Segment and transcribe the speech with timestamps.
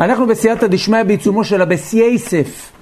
[0.00, 2.72] אנחנו בסייעתא דשמיא בעיצומו של הבסייסף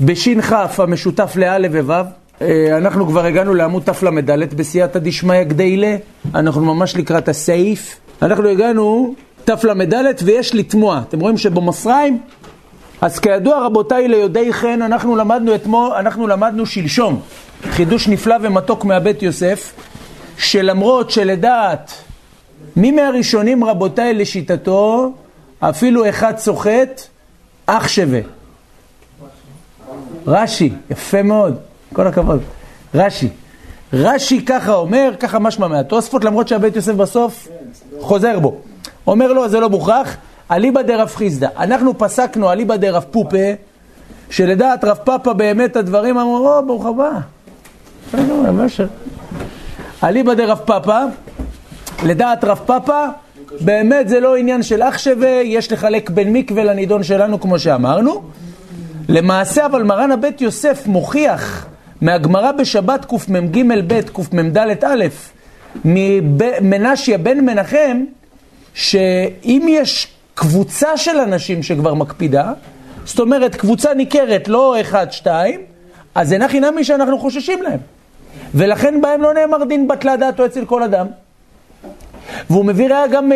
[0.00, 1.92] בש"כ המשותף לא' וו'.
[2.40, 5.96] אה, אנחנו כבר הגענו לעמוד תל"ד בסייעתא דשמיא גדיילה,
[6.34, 7.96] אנחנו ממש לקראת הסעיף.
[8.22, 9.14] אנחנו הגענו
[9.44, 11.00] תל"ד ויש לתמוע.
[11.08, 12.18] אתם רואים שבמסריים?
[13.00, 17.20] אז כידוע רבותיי ליודעי חן, אנחנו למדנו אתמול, אנחנו למדנו שלשום
[17.70, 19.72] חידוש נפלא ומתוק מהבית יוסף,
[20.38, 21.92] שלמרות שלדעת
[22.76, 25.12] מי מהראשונים רבותיי לשיטתו,
[25.60, 27.00] אפילו אחד סוחט,
[27.66, 28.20] אח שווה.
[30.26, 31.58] רש"י, יפה מאוד,
[31.92, 32.40] כל הכבוד.
[32.94, 33.28] רש"י.
[33.92, 37.48] רש"י ככה אומר, ככה משמע מהתוספות, למרות שהבית יוסף בסוף
[38.00, 38.60] חוזר בו.
[39.06, 40.16] אומר לו, זה לא מוכרח,
[40.50, 41.48] אליבא דרב חיסדא.
[41.58, 43.52] אנחנו פסקנו אליבא דרב פופה,
[44.30, 47.10] שלדעת רב פאפה באמת הדברים אמרו, או, ברוך הבא.
[50.04, 50.98] אליבא דרב פאפה,
[52.04, 53.04] לדעת רב פאפה,
[53.60, 58.22] באמת זה לא עניין של אח שווה, יש לחלק בין מקווה לנידון שלנו כמו שאמרנו.
[59.08, 61.66] למעשה אבל מרן הבית יוסף מוכיח
[62.00, 65.04] מהגמרא בשבת קמ"ג ב' קמ"ד א'
[65.84, 68.04] ממנשיה בן מנחם
[68.74, 72.52] שאם יש קבוצה של אנשים שכבר מקפידה,
[73.04, 75.60] זאת אומרת קבוצה ניכרת, לא אחד, שתיים,
[76.14, 77.78] אז אין הכי נמי שאנחנו חוששים להם.
[78.54, 81.06] ולכן בהם לא נאמר דין בטלה דעתו אצל כל אדם.
[82.50, 83.30] והוא מביא ראיה גם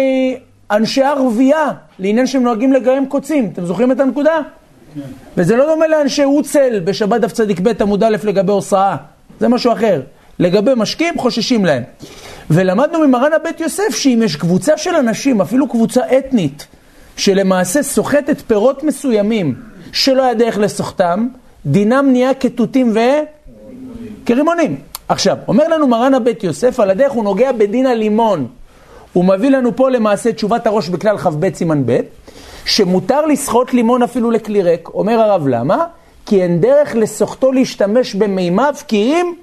[0.70, 3.50] מאנשי ערבייה, לעניין שהם נוהגים לגיים קוצים.
[3.52, 4.38] אתם זוכרים את הנקודה?
[4.94, 5.00] כן.
[5.36, 8.96] וזה לא דומה לאנשי אוצל בשבת דף צדיק ב' עמוד א' לגבי הוסאה.
[9.40, 10.00] זה משהו אחר.
[10.38, 11.82] לגבי משקיעים חוששים להם.
[12.50, 16.66] ולמדנו ממרן הבית יוסף שאם יש קבוצה של אנשים, אפילו קבוצה אתנית,
[17.16, 19.54] שלמעשה סוחטת פירות מסוימים
[19.92, 21.28] שלא היה דרך לסוחתם,
[21.66, 22.94] דינם נהיה כתותים
[24.24, 24.76] וכרימונים.
[25.08, 28.46] עכשיו, אומר לנו מרן הבית יוסף, על הדרך הוא נוגע בדין הלימון.
[29.12, 32.00] הוא מביא לנו פה למעשה תשובת הראש בכלל כ"ב סימן ב',
[32.64, 34.88] שמותר לסחוט לימון אפילו לכלי ריק.
[34.88, 35.84] אומר הרב למה?
[36.26, 39.34] כי אין דרך לסוחטו להשתמש במימיו, כי אם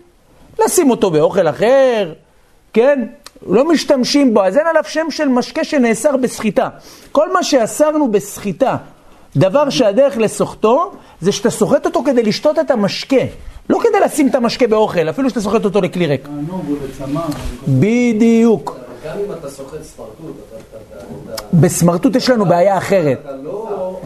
[0.66, 2.14] לשים אותו באוכל אחר,
[2.74, 3.06] כן?
[3.48, 6.70] לא משתמשים בו, אז אין עליו שם של משקה שנאסר בסחיטה.
[7.12, 8.78] כל מה שאסרנו בסחיטה,
[9.36, 10.92] דבר שהדרך לסוחטו,
[11.22, 13.22] זה שאתה סוחט אותו כדי לשתות את המשקה.
[13.70, 16.28] לא כדי לשים את המשקה באוכל, אפילו שאתה סוחט אותו לכלי ריק.
[17.68, 18.87] בדיוק.
[19.06, 20.36] גם אם אתה סוחט סמרטוט,
[21.54, 23.18] בסמרטוט יש לנו בעיה אחרת.
[23.44, 24.00] לא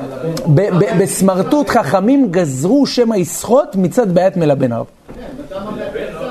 [1.00, 4.85] בסמרטוט חכמים גזרו שמא יסחוט מצד בעיית מלבן הרב.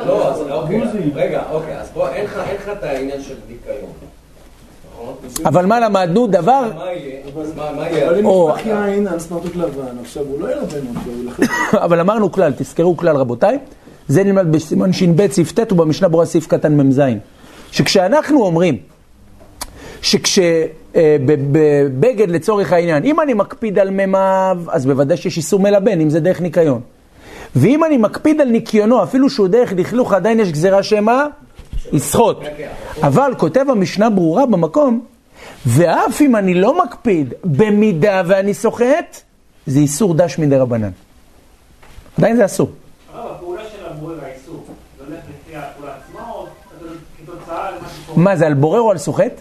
[0.06, 0.82] לא, אוקיי,
[1.14, 3.90] רגע, אוקיי, אז פה אין לך את העניין של ניקיון.
[5.44, 6.26] אבל מה למדנו?
[6.26, 6.70] דבר...
[6.76, 8.08] מה יהיה?
[8.08, 11.46] אבל אם נפתח יין על סמרטוט לבן, עכשיו הוא לא ילבן אותו.
[11.84, 13.58] אבל אמרנו כלל, תזכרו כלל רבותיי,
[14.08, 17.00] זה נלמד בסימן ש"ב סעיף ט' ובמשנה ברורה סעיף קטן מ"ז.
[17.72, 18.76] שכשאנחנו אומרים
[20.02, 21.40] שכשבבגד
[22.20, 26.20] אה, לצורך העניין, אם אני מקפיד על מימיו, אז בוודאי שיש איסור מלבן, אם זה
[26.20, 26.80] דרך ניקיון.
[27.56, 31.26] ואם אני מקפיד על ניקיונו, אפילו שהוא דרך לכלוך, עדיין יש גזירה שמה?
[31.92, 32.36] יסחוט.
[33.02, 35.00] אבל כותב המשנה ברורה במקום,
[35.66, 39.20] ואף אם אני לא מקפיד, במידה ואני סוחט,
[39.66, 40.90] זה איסור דש מדי רבנן.
[42.18, 42.70] עדיין זה אסור.
[48.20, 49.40] מה זה, על בורר או על סוחט?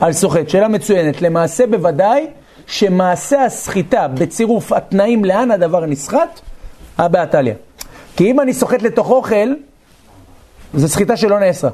[0.00, 1.22] על סוחט, שאלה מצוינת.
[1.22, 2.26] למעשה בוודאי
[2.66, 6.40] שמעשה הסחיטה בצירוף התנאים לאן הדבר נסחט,
[6.98, 7.24] הא בהא
[8.16, 9.54] כי אם אני סוחט לתוך אוכל,
[10.74, 11.70] זו סחיטה שלא נאסרה.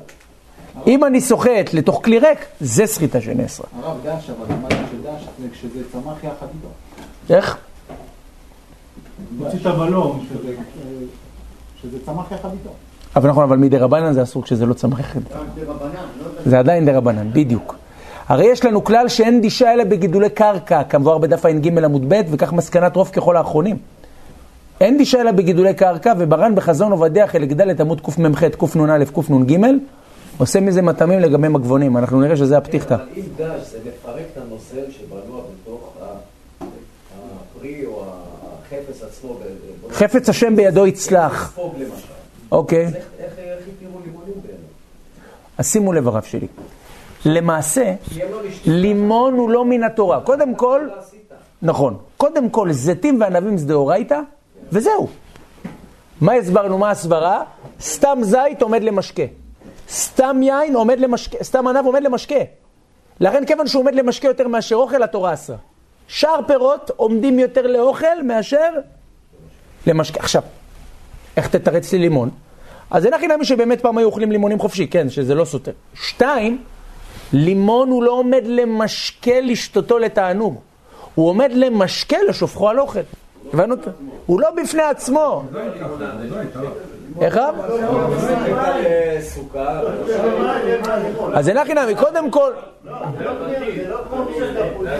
[0.86, 3.66] אם אני סוחט לתוך כלי ריק, זה סחיטה שנאסרה.
[3.82, 6.68] הרב דש, אבל למדנו שדש זה כשזה צמח יחד איתו.
[7.34, 7.56] איך?
[9.38, 10.26] מוציא את הבלום,
[11.82, 12.70] שזה צמח יחד איתו.
[13.16, 15.20] אבל נכון, אבל מדי רבנן זה אסור כשזה לא צמח יחד.
[16.46, 17.74] זה עדיין דה רבנן, בדיוק.
[18.28, 22.52] הרי יש לנו כלל שאין דישה אלא בגידולי קרקע, כמבואר בדף ע"ג עמוד ב', וכך
[22.52, 23.76] מסקנת רוב ככל האחרונים.
[24.80, 29.58] אין דישה אלא בגידולי קרקע, וברן בחזון עובדיה חלק ד' עמוד קמ"ח, קנ"א, קנ"ג,
[30.38, 32.94] עושה מזה מטעמים לגבי מגבונים, אנחנו נראה שזה הפתיחתא.
[32.94, 39.38] אבל אם דש זה מפרק את הנוזל שבנוע בתוך הפרי או החפץ עצמו.
[39.90, 41.58] חפץ השם בידו יצלח.
[42.52, 42.86] אוקיי.
[42.86, 42.94] איך
[43.76, 44.60] התירו לימונים בעיניו?
[45.58, 46.46] אז שימו לב הרב שלי.
[47.24, 47.94] למעשה,
[48.30, 50.20] לא לימון הוא לא מן התורה.
[50.20, 51.02] קודם כל, לא
[51.62, 51.96] נכון.
[52.16, 54.20] קודם כל, זיתים וענבים זה דאורייתא,
[54.72, 55.08] וזהו.
[56.20, 56.78] מה הסברנו?
[56.78, 57.44] מה הסברה?
[57.80, 59.22] סתם זית עומד למשקה.
[59.90, 62.40] סתם יין עומד למשקה, סתם ענב עומד למשקה.
[63.20, 65.56] לכן כיוון שהוא עומד למשקה יותר מאשר אוכל, התורה אסרה.
[66.08, 68.70] שאר פירות עומדים יותר לאוכל מאשר
[69.86, 70.20] למשקה.
[70.20, 70.42] עכשיו,
[71.36, 72.30] איך תתרץ לי לימון?
[72.90, 75.72] אז אין הכי נמי שבאמת פעם היו אוכלים לימונים חופשי, כן, שזה לא סותר.
[75.94, 76.58] שתיים,
[77.32, 80.60] לימון הוא לא עומד למשקה לשתותו לתענוג.
[81.14, 83.00] הוא עומד למשקה לשופכו על אוכל.
[83.52, 83.74] הבנו?
[84.26, 85.42] הוא לא בפני עצמו.
[87.20, 87.54] איך רב?
[91.34, 92.52] אז אין הכי נמי, קודם כל...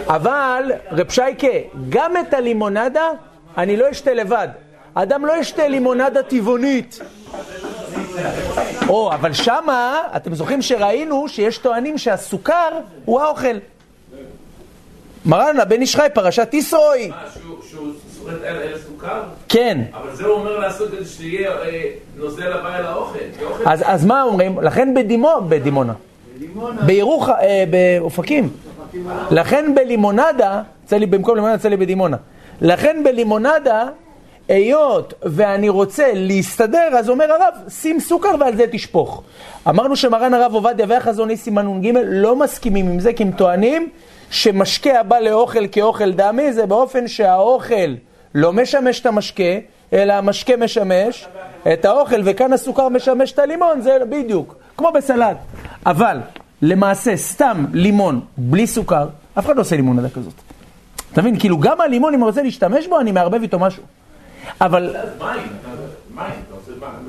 [0.06, 1.46] אבל, רב שייקה,
[1.88, 3.10] גם את הלימונדה
[3.58, 4.48] אני לא אשתה לבד.
[4.98, 7.00] אדם לא ישתה לימונדה טבעונית.
[8.88, 12.68] או, אבל שמה, אתם זוכרים שראינו שיש טוענים שהסוכר
[13.04, 13.56] הוא האוכל.
[15.26, 17.08] מרן הבן איש חי, פרשת ישרוי.
[17.08, 17.16] מה,
[17.70, 19.22] שהוא אל אל סוכר?
[19.48, 19.82] כן.
[19.94, 21.82] אבל זה הוא אומר לעשות כדי שיהיה אה,
[22.16, 23.18] נוזל הבא אל האוכל.
[23.66, 24.60] אז, אז מה אומרים?
[24.60, 25.92] לכן בדימו, בדימונה.
[26.86, 28.50] בירוחם, אה, באופקים.
[29.30, 32.16] לכן בלימונדה, במקום לימונדה, יצא לי בדימונה.
[32.60, 33.84] לכן בלימונדה,
[34.48, 39.22] היות ואני רוצה להסתדר, אז אומר הרב, שים סוכר ועל זה תשפוך.
[39.68, 43.88] אמרנו שמרן הרב עובדיה והחזוני סימן נ"ג לא מסכימים עם זה, כי הם טוענים
[44.30, 47.94] שמשקה הבא לאוכל כאוכל דמי, זה באופן שהאוכל
[48.34, 49.52] לא משמש את המשקה,
[49.92, 51.28] אלא המשקה משמש
[51.72, 55.36] את האוכל, וכאן הסוכר משמש את הלימון, זה בדיוק, כמו בסלט.
[55.86, 56.18] אבל
[56.62, 59.08] למעשה סתם לימון בלי סוכר,
[59.38, 60.34] אף אחד לא עושה לימונדה כזאת.
[61.12, 61.38] אתה מבין?
[61.38, 63.82] כאילו גם הלימון, אם אני רוצה להשתמש בו, אני מערבב איתו משהו.
[64.60, 64.96] אבל,
[66.14, 66.30] מים,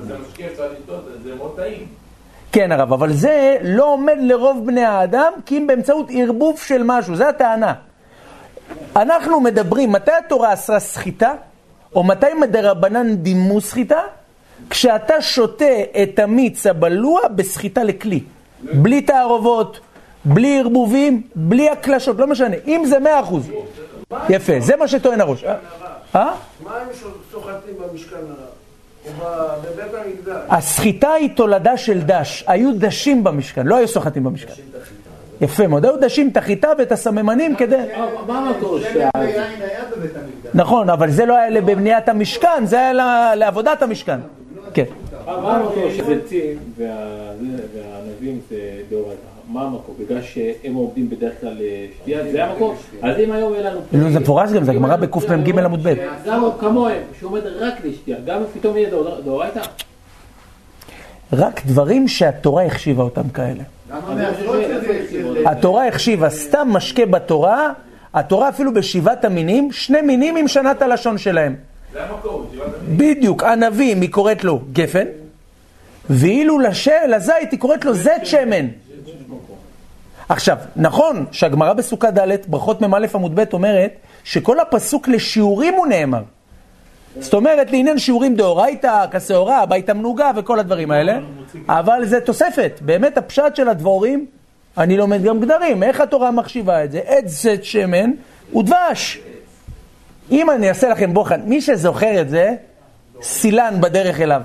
[0.07, 1.87] זה משקיע, אפשר לשתות, זה מאוד טעים.
[2.51, 7.15] כן הרב, אבל זה לא עומד לרוב בני האדם, כי אם באמצעות ערבוב של משהו,
[7.15, 7.73] זה הטענה.
[8.95, 11.33] אנחנו מדברים, מתי התורה אסרה סחיטה,
[11.95, 13.99] או מתי מדרבנן דימו סחיטה?
[14.69, 18.23] כשאתה שותה את המיץ הבלוע בסחיטה לכלי.
[18.73, 19.79] בלי תערובות,
[20.25, 22.55] בלי ערבובים, בלי הקלשות, לא משנה.
[22.67, 23.49] אם זה מאה אחוז.
[24.29, 25.43] יפה, זה מה שטוען הראש.
[26.15, 26.21] אה?
[26.21, 26.33] אה?
[26.63, 26.87] מה הם
[27.31, 28.47] סוחטים במשכן הרב?
[29.05, 30.43] או ב- בבית המקדש?
[30.49, 32.43] הסחיטה היא תולדה של דש.
[32.47, 34.53] היו דשים במשכן, לא היו סוחטים במשכן.
[35.41, 37.75] יפה מאוד, היו דשים את החיטה ואת הסממנים כדי...
[38.27, 38.89] מה המקור שה...
[38.89, 39.11] יין
[39.61, 40.51] היה בבית המקדש.
[40.53, 44.19] נכון, אבל זה לא היה לבניית המשכן, זה היה לעבודת המשכן.
[44.73, 44.83] כן.
[45.25, 48.57] מה המקור שזיתים והענבים זה
[48.89, 49.36] דאורייתא?
[49.57, 49.95] מה המקור?
[49.99, 52.75] בגלל שהם עובדים בדרך כלל לשתייה, זה המקור?
[53.01, 53.79] אז אם היום יהיה לנו...
[53.91, 55.87] נו, זה מפורש גם, זה הגמרא בקמ"ג עמוד ב'.
[55.87, 55.95] אז
[56.27, 59.61] למה כמוהם, שעומד רק לשתייה, גם אם פתאום יהיה דאור- דאורייתא?
[61.33, 63.63] רק דברים שהתורה החשיבה אותם כאלה.
[65.45, 67.69] התורה החשיבה סתם משקה בתורה,
[68.13, 71.55] התורה אפילו בשבעת המינים, שני מינים עם שנת הלשון שלהם.
[71.93, 72.97] זה המקור, ישיבת המין.
[72.97, 75.05] בדיוק, ענבים היא קוראת לו גפן,
[76.09, 76.59] ואילו.
[77.07, 78.67] לזית היא קוראת לו זית שמן.
[80.29, 83.91] עכשיו, נכון שהגמרא בסוכה ד', ברכות מ"א עמוד ב' אומרת
[84.23, 86.23] שכל הפסוק לשיעורים הוא נאמר.
[87.19, 91.19] זאת אומרת, לעניין שיעורים דאורייתא, כשעורה, בית המנוגה וכל הדברים האלה,
[91.69, 92.79] אבל זה תוספת.
[92.81, 94.25] באמת הפשט של הדבורים,
[94.77, 95.83] אני לומד גם גדרים.
[95.83, 97.01] איך התורה מחשיבה את זה?
[97.05, 98.11] עץ זית שמן
[98.55, 99.19] ודבש.
[100.31, 102.55] אם אני אעשה לכם בוחן, מי שזוכר את זה,
[103.21, 104.41] סילן בדרך אליו.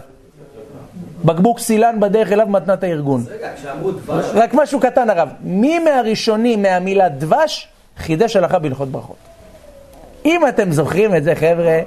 [1.25, 3.25] בקבוק סילן בדרך אליו מתנת הארגון.
[3.29, 9.17] רגע, כשאמרו דבש, רק משהו קטן הרב, מי מהראשונים מהמילה דבש חידש הלכה בהלכות ברכות?
[10.25, 11.81] אם אתם זוכרים את זה חבר'ה,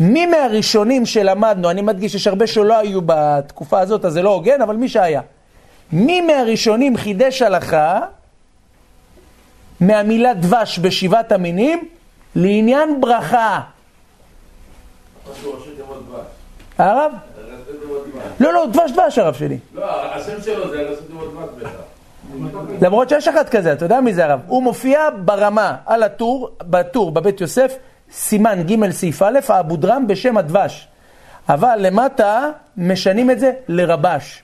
[0.00, 4.62] מי מהראשונים שלמדנו, אני מדגיש שיש הרבה שלא היו בתקופה הזאת, אז זה לא הוגן,
[4.62, 5.20] אבל מי שהיה.
[5.92, 8.00] מי מהראשונים חידש הלכה
[9.80, 11.88] מהמילה דבש בשבעת המינים
[12.34, 13.60] לעניין ברכה?
[16.78, 17.12] הרב?
[18.12, 18.40] דבש.
[18.40, 19.58] לא, לא, דבש דבש הרב שלי.
[19.74, 21.70] לא, השם שלו זה ראשי תיבות דבש בטח.
[22.80, 24.40] למרות שיש אחד כזה, אתה יודע מי זה הרב?
[24.46, 27.76] הוא מופיע ברמה, על הטור, בטור, בבית יוסף,
[28.12, 30.88] סימן ג' סעיף א', האבודרם בשם הדבש.
[31.48, 34.42] אבל למטה משנים את זה לרבש.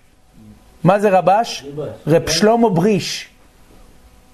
[0.84, 1.66] מה זה רבש?
[2.06, 3.28] רב שלמה בריש.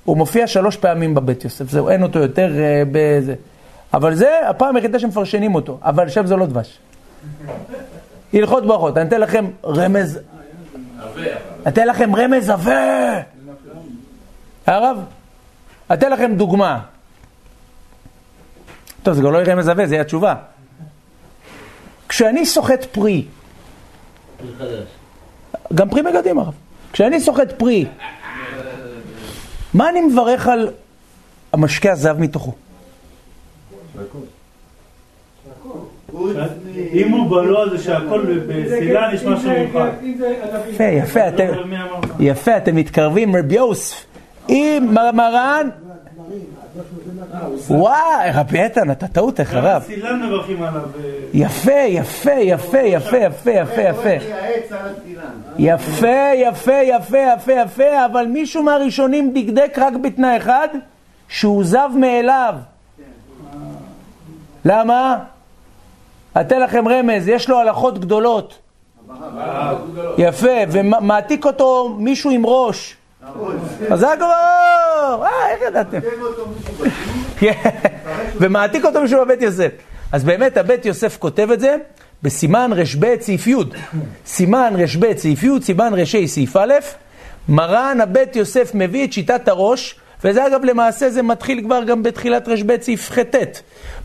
[0.05, 3.35] הוא מופיע שלוש פעמים בבית יוסף, זהו, אין אותו יותר אה, בזה.
[3.95, 6.79] אבל זה הפעם היחידה שמפרשנים אותו, אבל שם זה לא דבש.
[8.33, 10.19] הלכות ברכות, אני אתן לכם רמז,
[11.01, 11.23] עבה,
[11.69, 13.21] אתן לכם רמז עבה.
[14.67, 14.99] הרב,
[15.93, 16.81] אתן לכם דוגמה.
[19.03, 20.35] טוב, זה גם לא יהיה רמז עבה, זה יהיה התשובה.
[22.09, 23.25] כשאני סוחט פרי,
[25.75, 26.55] גם פרי מגדים הרב,
[26.93, 27.87] כשאני סוחט פרי,
[29.75, 30.71] מה אני מברך על
[31.53, 32.55] המשקה הזהב מתוכו?
[36.93, 39.89] אם הוא בלוע זה שהכל בסילן יש משהו מיוחד.
[40.69, 41.47] יפה, יפה, אתם?
[42.21, 44.05] יפה, אתם מתקרבים, רבי יוסף.
[44.49, 45.69] אם מר- מרן,
[47.71, 47.99] וואי,
[48.35, 49.83] רבי איתן, אתה טעות, איך הרב.
[49.87, 50.81] סילן מברכים עליו.
[50.81, 54.09] אה, יפה, יפה, יפה, יפה, יפה, יפה, יפה.
[55.59, 60.69] יפה, יפה, יפה, יפה, יפה, אבל מישהו מהראשונים דקדק רק בתנאי אחד,
[61.29, 62.55] שהוא זב מאליו.
[64.65, 65.19] למה?
[66.41, 68.59] אתן לכם רמז, יש לו הלכות גדולות.
[70.19, 72.97] יפה, ומעתיק אותו מישהו עם ראש.
[73.91, 75.27] אז זה הגבור!
[75.27, 75.99] אה, איך ידעתם?
[78.41, 79.69] ומעתיק אותו מישהו בבית יוסף.
[80.13, 81.77] אז באמת הבית יוסף כותב את זה
[82.23, 83.57] בסימן רב סעיף י',
[84.27, 86.75] סימן רב סעיף י', סימן רש"י סעיף א',
[87.49, 89.95] מרן הבית יוסף מביא את שיטת הראש,
[90.25, 93.19] וזה אגב למעשה זה מתחיל כבר גם בתחילת רב סעיף ח'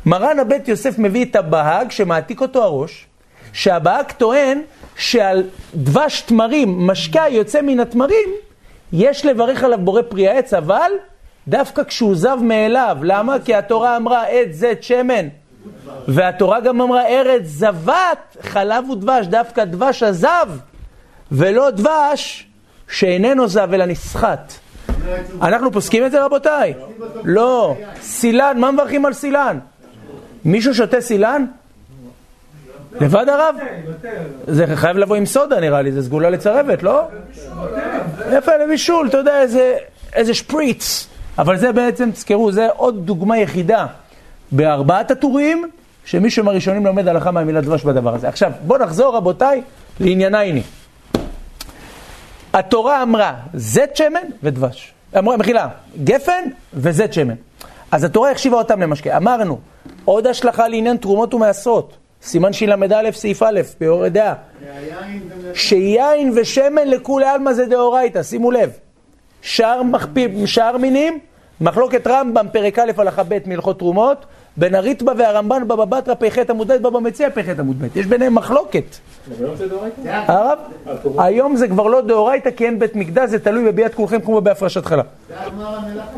[0.05, 3.05] מרן הבית יוסף מביא את הבהג שמעתיק אותו הראש,
[3.53, 4.61] שהבהג טוען
[4.97, 5.43] שעל
[5.75, 8.29] דבש תמרים, משקה יוצא מן התמרים,
[8.93, 10.91] יש לברך עליו בורא פרי העץ, אבל
[11.47, 12.97] דווקא כשהוא זב מאליו.
[13.01, 13.35] למה?
[13.45, 15.27] כי התורה אמרה עת זית שמן.
[16.07, 20.47] והתורה גם אמרה ארץ זבת, חלב ודבש, דווקא דבש הזב,
[21.31, 22.47] ולא דבש
[22.87, 24.53] שאיננו זב אלא נסחט.
[25.41, 26.73] אנחנו פוסקים את זה רבותיי?
[27.23, 27.75] לא.
[28.01, 29.59] סילן, מה מברכים על סילן?
[30.45, 31.45] מישהו שותה סילן?
[33.01, 33.55] לבד הרב?
[34.47, 37.01] זה חייב לבוא עם סודה נראה לי, זה סגולה לצרבת, לא?
[38.31, 39.41] יפה, לבישול, אתה יודע,
[40.15, 41.07] איזה, שפריץ.
[41.37, 43.85] אבל זה בעצם, תזכרו, זה עוד דוגמה יחידה
[44.51, 45.69] בארבעת הטורים,
[46.05, 48.27] שמישהו מהראשונים לומד הלכה מהמילה דבש בדבר הזה.
[48.27, 49.61] עכשיו, בואו נחזור רבותיי
[49.99, 50.63] לעניינייני.
[52.53, 54.93] התורה אמרה זית שמן ודבש.
[55.17, 55.67] אמרה, מחילה,
[56.03, 56.43] גפן
[56.73, 57.35] וזית שמן.
[57.91, 59.17] אז התורה החשיבה אותם למשקה.
[59.17, 59.59] אמרנו,
[60.05, 61.97] עוד השלכה לעניין תרומות ומעשרות.
[62.23, 64.33] סימן של"א סעיף א', ביורה דעה.
[65.53, 68.71] שיין ושמן לכולי עלמא זה דאורייתא, שימו לב.
[69.41, 71.19] שאר, מחפים, שאר מינים,
[71.61, 74.25] מחלוקת רמב"ם, פרק א', הלכה ב', מהלכות תרומות,
[74.57, 77.97] בין הריטב"א והרמב"ן, בבא בתרא, פ"ח עמוד ב', בבא מציע, פ"ח עמוד ב'.
[77.97, 78.95] יש ביניהם מחלוקת.
[80.07, 80.59] הרב,
[81.17, 84.85] היום זה כבר לא דאורייתא, כי אין בית מקדש, זה תלוי בביאת כולכם כמו בהפרשת
[84.85, 85.03] חלה.
[85.27, 86.11] זה הגמר המלאכה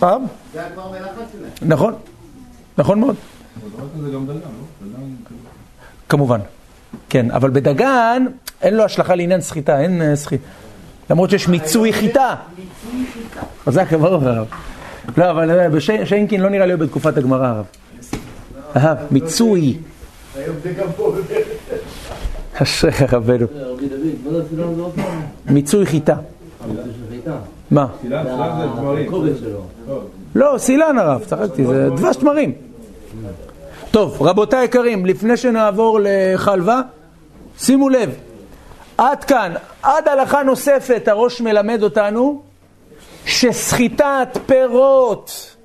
[0.00, 0.22] שלהם.
[0.54, 1.70] זה הגמר המלאכה שלהם.
[1.70, 1.94] נכון,
[2.78, 3.16] נכון מאוד.
[6.08, 6.40] כמובן,
[7.08, 8.26] כן, אבל בדגן
[8.62, 10.44] אין לו השלכה לעניין סחיטה, אין אה, סחיטה.
[11.10, 12.34] למרות שיש מיצוי חיטה.
[13.64, 14.46] חזק ברוך הרב.
[15.16, 17.64] לא, אבל אה, בשיינקין לא נראה לי בתקופת הגמרא הרב.
[18.76, 19.76] אה, מיצוי.
[20.36, 21.14] היום זה גם פה.
[22.62, 23.46] אשריך רבנו.
[24.94, 25.22] פעם?
[25.46, 26.16] מיצוי חיטה.
[27.70, 27.86] מה?
[29.40, 29.62] שלו.
[30.34, 32.52] לא, סילן הרב, צחקתי, זה דבש תמרים.
[33.90, 36.80] טוב, רבותיי היקרים, לפני שנעבור לחלבה,
[37.58, 38.10] שימו לב,
[38.98, 42.42] עד כאן, עד הלכה נוספת, הראש מלמד אותנו
[43.26, 45.56] שסחיטת פירות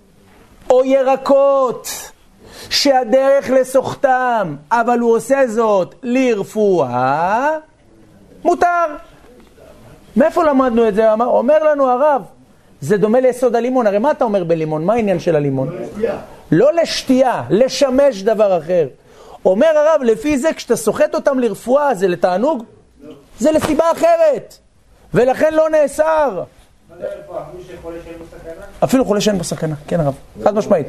[0.69, 1.87] או ירקות
[2.69, 7.49] שהדרך לסוחתם, אבל הוא עושה זאת לרפואה,
[8.43, 8.85] מותר.
[10.15, 11.11] מאיפה למדנו את זה?
[11.13, 12.21] אומר לנו הרב,
[12.81, 13.87] זה דומה ליסוד הלימון.
[13.87, 14.85] הרי מה אתה אומר בלימון?
[14.85, 15.69] מה העניין של הלימון?
[16.51, 18.87] לא לשתייה, לשמש דבר אחר.
[19.45, 22.63] אומר הרב, לפי זה כשאתה סוחט אותם לרפואה, זה לתענוג?
[23.39, 24.57] זה לסיבה אחרת.
[25.13, 26.43] ולכן לא נאסר.
[28.83, 30.87] אפילו חולה שאין בו סכנה, כן הרב, חד משמעית.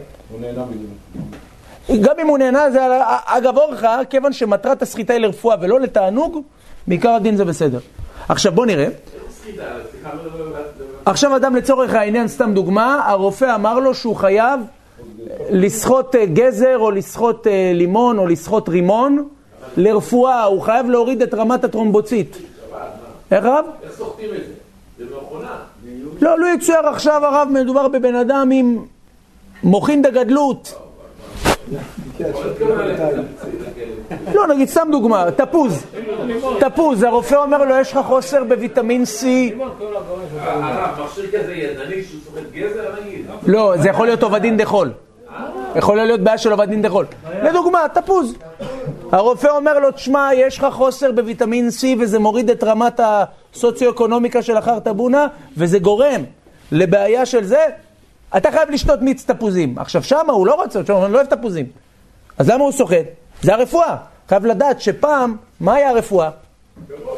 [2.01, 2.81] גם אם הוא נהנה, זה
[3.25, 6.43] אגב אורחה, כיוון שמטרת הסחיטה היא לרפואה ולא לתענוג,
[6.87, 7.79] בעיקר הדין זה בסדר.
[8.29, 8.89] עכשיו בוא נראה.
[11.05, 14.61] עכשיו אדם לצורך העניין, סתם דוגמה, הרופא אמר לו שהוא חייב
[15.51, 19.29] לסחוט אה, גזר או לסחוט אה, לימון או לסחוט רימון
[19.77, 22.39] לרפואה, הוא חייב להוריד את רמת הטרומבוצית.
[23.31, 23.65] איך הרב?
[23.83, 24.53] איך סוחטים את זה?
[24.99, 25.57] זה במכונה.
[26.21, 28.79] לא, לא יצויר עכשיו הרב, מדובר בבן אדם עם
[29.63, 30.75] מוחין דגדלות.
[34.35, 35.87] לא, נגיד סתם דוגמה, תפוז.
[36.61, 39.25] תפוז, הרופא אומר לו, יש לך חוסר בוויטמין C.
[43.47, 44.91] לא, זה יכול להיות עובדין דחול.
[45.77, 47.07] יכול להיות בעיה של עובדין דחול.
[47.43, 48.35] לדוגמה, תפוז.
[49.13, 54.57] הרופא אומר לו, תשמע, יש לך חוסר בוויטמין C וזה מוריד את רמת הסוציו-אקונומיקה של
[54.57, 55.27] החרטה בונה,
[55.57, 56.23] וזה גורם
[56.73, 57.67] לבעיה של זה,
[58.37, 59.79] אתה חייב לשתות מיץ תפוזים.
[59.79, 61.67] עכשיו, שמה הוא לא רוצה, הוא לא אוהב תפוזים.
[62.39, 63.07] אז למה הוא סוחט?
[63.43, 63.97] זה הרפואה.
[64.29, 66.31] חייב לדעת שפעם, מה היה הרפואה?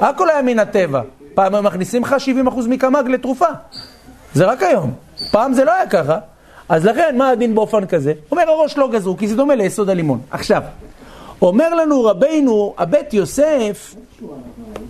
[0.00, 1.02] הכל היה מן הטבע.
[1.34, 2.16] פעם הם מכניסים לך
[2.48, 3.46] 70% מקמ"ג לתרופה.
[4.34, 4.92] זה רק היום.
[5.30, 6.18] פעם זה לא היה ככה.
[6.68, 8.12] אז לכן, מה הדין באופן כזה?
[8.30, 10.20] אומר הראש לא גזרו, כי זה דומה ליסוד הלימון.
[10.30, 10.62] עכשיו,
[11.42, 13.94] אומר לנו רבינו, הבית יוסף,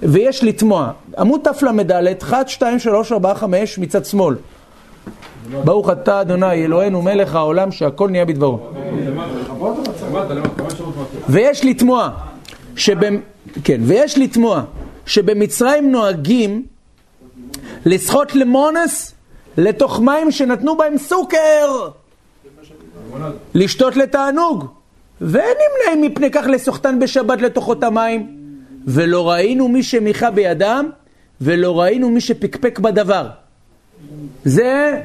[0.02, 4.36] ויש לתמוע, עמוד תל"ד, 1, 2, 3, 4, 5, מצד שמאל.
[5.64, 8.58] ברוך אתה אדוני אלוהינו מלך העולם שהכל נהיה בדברו.
[11.28, 12.10] ויש לתמוע.
[13.64, 14.62] כן, ויש לתמוע
[15.06, 16.66] שבמצרים נוהגים
[17.86, 19.14] לסחוט למונס
[19.56, 21.88] לתוך מים שנתנו בהם סוכר
[23.54, 24.66] לשתות לתענוג
[25.21, 28.44] ואין נמנעים מפני כך לסוחתן בשבת לתוכות המים.
[28.87, 30.87] ולא ראינו מי שמיכה בידם,
[31.40, 33.28] ולא ראינו מי שפקפק בדבר.
[34.44, 35.00] זה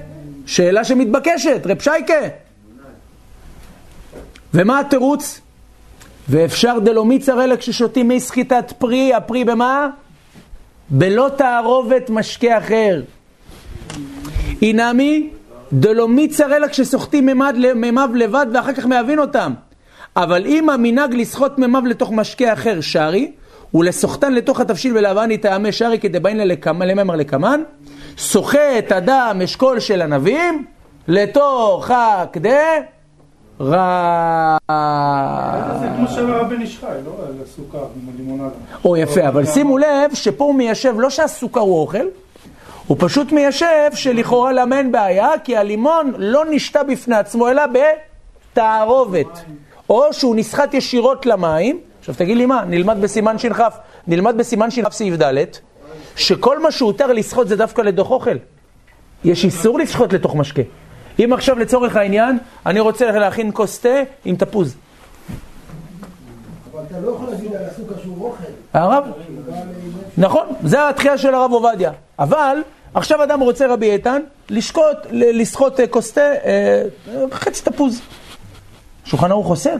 [0.45, 2.13] שאלה שמתבקשת, רב שייקה.
[4.53, 5.41] ומה התירוץ?
[6.29, 9.89] ואפשר מיצר אלא כששותים מי סחיטת פרי, הפרי במה?
[10.89, 13.01] בלא תערובת משקה אחר.
[14.61, 15.29] אינמי
[16.07, 17.29] מיצר אלא כשסוחטים
[17.75, 19.53] מימיו לבד ואחר כך מהבין אותם.
[20.15, 23.31] אבל אם המנהג לסחוט מימיו לתוך משקה אחר שרי,
[23.73, 26.37] ולסוחטן לתוך התבשיל ולהבני טעמי שרי כדבעין
[26.79, 27.61] לממר לקמן,
[28.17, 30.65] סוחט אדם אשכול של ענבים
[31.07, 32.59] לתוך הקדה
[33.61, 34.57] רע...
[35.79, 37.11] זה כמו של הרבן איש חי, לא
[37.43, 38.55] הסוכר עם הלימונדה.
[38.85, 42.05] או יפה, אבל שימו לב שפה הוא מיישב לא שהסוכר הוא אוכל,
[42.87, 47.63] הוא פשוט מיישב שלכאורה למה אין בעיה, כי הלימון לא נשתה בפני עצמו, אלא
[48.53, 49.43] בתערובת.
[49.89, 53.61] או שהוא נסחט ישירות למים, עכשיו תגיד לי מה, נלמד בסימן ש"כ,
[54.07, 55.43] נלמד בסימן ש"כ סעיף ד',
[56.15, 58.35] שכל מה שהותר לסחוט זה דווקא לדוח אוכל.
[59.23, 60.61] יש איסור לשחוט לתוך משקה.
[61.23, 63.89] אם עכשיו לצורך העניין, אני רוצה להכין כוס תה
[64.25, 64.75] עם תפוז.
[66.73, 68.43] אבל אתה לא יכול להגיד על הסוכר שהוא אוכל.
[68.73, 69.03] הרב?
[70.17, 71.91] נכון, זה התחייה של הרב עובדיה.
[72.19, 72.57] אבל
[72.93, 76.83] עכשיו אדם רוצה, רבי איתן, לשקוט, ל- לסחוט אה, כוס תה, אה,
[77.31, 78.01] חצי תפוז.
[79.09, 79.75] שולחן ערוך אוסר,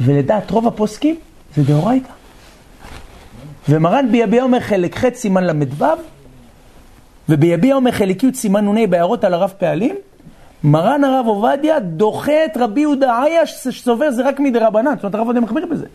[0.00, 1.16] ולדעת רוב הפוסקים
[1.56, 2.08] זה דאורייתא.
[3.68, 5.84] ומרן ביביע אומר חלק ח' סימן ל"ו,
[7.28, 9.94] וביביע אומר חלק י' סימן נ"ה בהערות על הרב פעלים,
[10.64, 15.26] מרן הרב עובדיה דוחה את רבי יהודה איה שסובר זה רק מדרבנן, זאת אומרת הרב
[15.26, 15.86] עובדיה מחמיר בזה.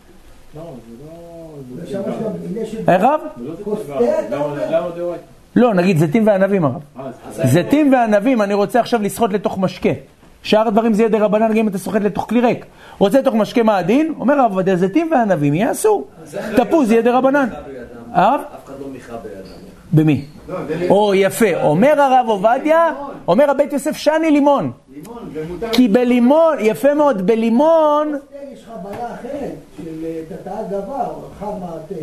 [1.75, 3.19] ושם יש גם עניין של איך רב?
[3.63, 4.71] כוס תה, אתה למה אומר?
[4.71, 5.23] למה דאורייתא?
[5.55, 6.81] לא, נגיד זיתים וענבים הרב.
[7.31, 9.89] זיתים וענבים, אני רוצה עכשיו לסחוט לתוך משקה.
[10.45, 12.65] שאר הדברים זה יהיה דרבנן, גם אם אתה סוחט לתוך כלי ריק.
[12.97, 14.13] רוצה לתוך משקה מה הדין?
[14.19, 16.07] אומר הרב עובדיה, זיתים וענבים יהיה אסור.
[16.55, 17.49] תפוז יהיה דרבנן.
[18.11, 18.41] הרב?
[18.55, 19.65] אף אחד לא מיכה בידם.
[19.93, 20.25] במי?
[20.49, 20.55] לא,
[20.89, 22.93] או יפה, אומר הרב עובדיה,
[23.27, 24.71] אומר הבית יוסף שני לימון.
[25.71, 31.97] כי בלימון, יפה מאוד, בלימון, תה, יש לך בעיה אחרת, של אה, תתאה גבר, חמת...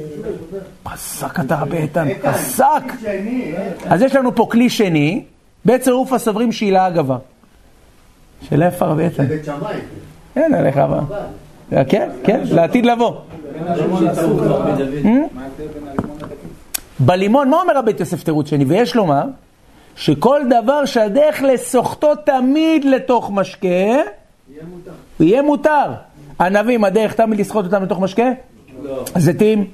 [0.82, 2.82] פסק אתה רבי איתן, פסק.
[3.86, 5.24] אז יש לנו פה כלי שני,
[5.64, 7.16] בצירוף הסוברים שהילה אגבה.
[8.48, 9.26] שאלה יפה רבי איתן.
[10.36, 11.00] אין עליך הבא.
[11.88, 13.12] כן, כן, לעתיד לבוא.
[15.02, 15.08] Hmm?
[16.98, 18.64] בלימון, מה אומר הבית יוסף תירוץ שני?
[18.64, 19.22] ויש לומר
[19.96, 23.68] שכל דבר שהדרך לסוחטו תמיד לתוך משקה,
[25.20, 25.92] יהיה מותר.
[26.40, 28.30] ענבים, הדרך תמיד לסחוט אותם לתוך משקה?
[29.16, 29.64] זיתים,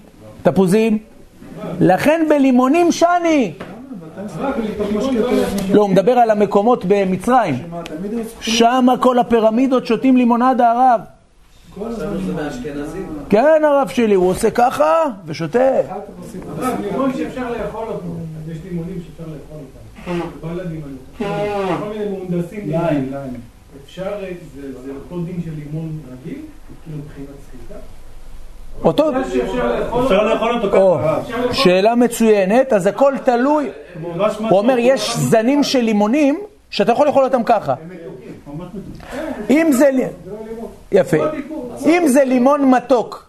[0.42, 0.98] תפוזים.
[1.80, 3.52] לכן בלימונים שני.
[5.72, 7.54] לא, הוא מדבר על המקומות במצרים.
[8.40, 11.00] שם כל הפירמידות שותים לימונדה הרב.
[13.30, 15.80] כן, הרב שלי, הוא עושה ככה ושותה.
[16.80, 18.16] לימון שאפשר לאכול אותו,
[18.52, 19.78] יש לימונים שאפשר לאכול אותם.
[20.48, 20.82] בלדיים
[21.18, 21.78] האלה.
[21.80, 22.70] כל מיני מהונדסים.
[22.70, 23.34] ליין, ליין.
[23.84, 24.10] אפשר,
[24.84, 26.38] זה אותו דין של לימון רגיל,
[26.84, 27.80] כאילו מבחינת סחיטה.
[28.84, 29.10] אותו...
[30.04, 31.20] אפשר לאכול אותו או, ככה.
[31.54, 33.68] שאלה מצוינת, אז הכל תלוי.
[34.48, 37.74] הוא אומר, יש זנים של לימונים שאתה יכול לאכול אותם ככה.
[39.50, 39.90] אם זה...
[39.92, 40.04] לי-
[40.92, 41.16] יפה.
[41.86, 43.24] אם זה לימון מתוק,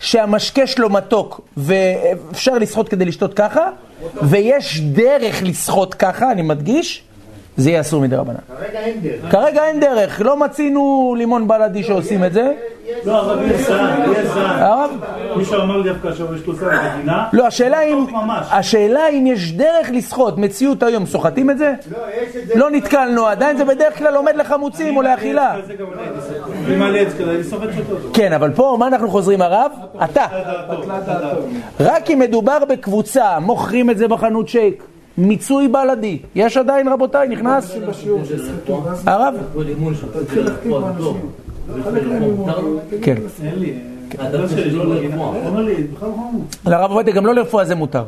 [0.00, 3.68] שהמשקה שלו מתוק, ואפשר לסחוט כדי לשתות ככה,
[4.22, 7.02] ויש דרך לסחוט ככה, אני מדגיש,
[7.56, 8.34] זה יהיה אסור מדי רבנן.
[8.58, 9.32] כרגע אין דרך.
[9.32, 12.52] כרגע אין דרך, לא מצינו לימון בלדי שעושים את זה.
[13.04, 14.40] לא, אבל יש זן, יש זן.
[14.40, 14.90] הרב?
[15.36, 17.28] מישהו אמר לי דווקא עכשיו יש לו זן בגינה.
[17.32, 17.46] לא,
[18.50, 21.72] השאלה אם, יש דרך לסחוט, מציאות היום, סוחטים את זה?
[21.92, 22.54] לא, יש את זה.
[22.56, 25.54] לא נתקלנו, עדיין זה בדרך כלל עומד לחמוצים או לאכילה.
[25.66, 26.50] זה גם אני הייתי סוחט.
[26.68, 28.10] עם עץ כזה, אני סוחט שוטות.
[28.14, 29.72] כן, אבל פה, מה אנחנו חוזרים הרב?
[30.04, 30.26] אתה.
[31.80, 34.84] רק אם מדובר בקבוצה, מוכרים את זה בחנות שייק,
[35.18, 37.76] מיצוי בלדי, יש עדיין רבותיי, נכנס?
[39.06, 39.34] הרב?
[43.02, 43.16] כן.
[44.18, 45.70] הדף שלי לא בכלל לא
[46.00, 46.42] חמוד.
[46.66, 48.04] לרב עובדיה גם לא לרפואה זה מותר.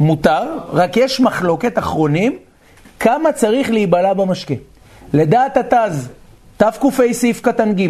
[0.00, 2.38] מותר, רק יש מחלוקת אחרונים,
[3.00, 4.54] כמה צריך להיבלע במשקה.
[5.12, 6.08] לדעת התז,
[6.56, 7.88] תק"ה סעיף קטן ג'?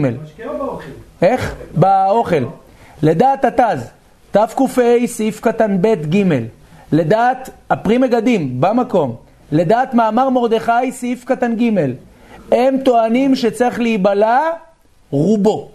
[1.22, 1.54] איך?
[1.74, 2.44] באוכל.
[3.02, 3.90] לדעת התז,
[4.30, 6.24] תק"ה סעיף קטן ב' ג',
[6.92, 9.16] לדעת הפרי מגדים, במקום,
[9.52, 11.70] לדעת מאמר מרדכי סעיף קטן ג',
[12.52, 14.40] הם טוענים שצריך להיבלע
[15.10, 15.68] רובו.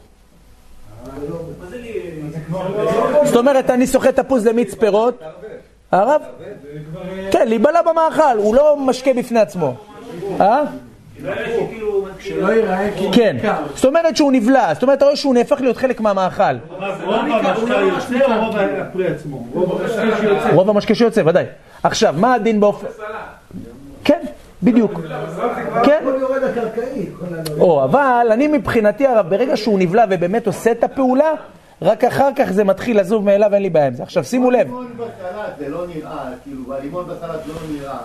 [3.24, 5.20] זאת אומרת, אני סוחט תפוז למיץ פירות,
[5.92, 6.22] הרב?
[7.32, 9.74] כן, להיבלע במאכל, הוא לא משקה בפני עצמו.
[10.40, 10.64] אה?
[12.18, 13.12] לא שלא ייראה כאילו...
[13.14, 13.38] כן,
[13.76, 16.44] זאת אומרת שהוא נבלע, זאת אומרת אתה רואה שהוא נהפך להיות חלק מהמאכל.
[17.06, 20.50] רוב המשקה יוצא או רוב המשקה שיוצא.
[20.54, 21.46] רוב המשקה שיוצא, ודאי.
[21.84, 22.88] עכשיו, מה הדין באופן...
[24.04, 24.20] כן,
[24.64, 25.00] בדיוק.
[25.84, 26.04] כן.
[26.04, 31.32] כל ה- או, אבל אני מבחינתי הרב, ברגע שהוא נבלע ובאמת עושה את הפעולה,
[31.82, 34.04] רק אחר כך זה מתחיל לזוב מאליו, אין לי בעיה עם זה.
[34.04, 37.98] עכשיו שימו לב, הלימון בסלט זה לא נראה, כאילו, והלימון בסלט לא נראה,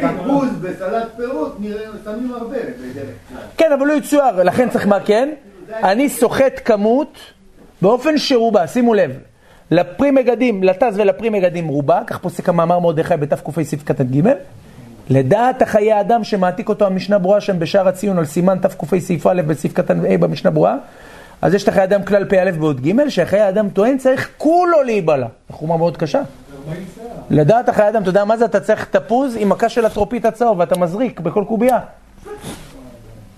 [0.00, 1.56] תפוז בסלט פירות
[2.04, 3.38] שמים הרבה בדרך כלל.
[3.56, 5.28] כן, אבל לא יצויר, לכן צריך מה כן?
[5.82, 7.18] אני סוחט כמות
[7.82, 9.10] באופן שרובה, שימו לב,
[9.70, 14.28] לפרי מגדים, לטז ולפרי מגדים רובה, כך פוסק המאמר מרדכי בתק"י סעיף קטן ג',
[15.10, 19.42] לדעת החיי אדם שמעתיק אותו המשנה ברורה שם בשער הציון על סימן תק"י סעיף א'
[19.46, 20.76] בסעיף קטן ה' במשנה ברורה,
[21.42, 25.26] אז יש את החיי אדם כלל פ"א בעוד ג', שהחיי אדם טוען צריך כולו להיבלע.
[25.50, 26.22] חומה מאוד קשה.
[26.68, 27.06] 40 שיער.
[27.30, 28.44] לדעת החיי אדם, אתה יודע מה זה?
[28.44, 31.78] אתה צריך תפוז עם מכה של הטרופית הצהוב ואתה מזריק בכל קובייה.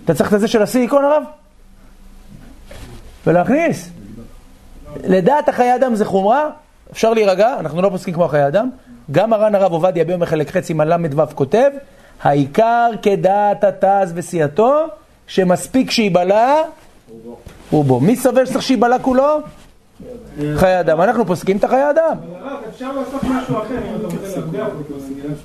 [0.04, 1.22] אתה צריך את זה של הסיליקון הרב?
[3.26, 3.90] ולהכניס.
[5.04, 6.48] לדעת החיי אדם זה חומרה,
[6.92, 8.70] אפשר להירגע, אנחנו לא פוסקים כמו החיי אדם.
[9.10, 11.70] גם מרן הרב עובדיה ביום החלק חצי עם הל"ו כותב,
[12.22, 14.86] העיקר כדעת התז וסיעתו,
[15.26, 16.54] שמספיק שייבלע,
[17.70, 18.00] הוא בו.
[18.00, 19.38] מי סובר שצריך שייבלע כולו?
[20.56, 21.00] חיי אדם.
[21.00, 22.16] אנחנו פוסקים את החיי אדם.
[22.68, 24.94] אפשר לעשות משהו אחר אם אתה רוצה להבדיח אותו.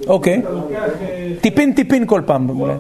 [0.08, 0.42] אוקיי.
[0.76, 2.50] אה, טיפין טיפין כל פעם.
[2.50, 2.74] אולי.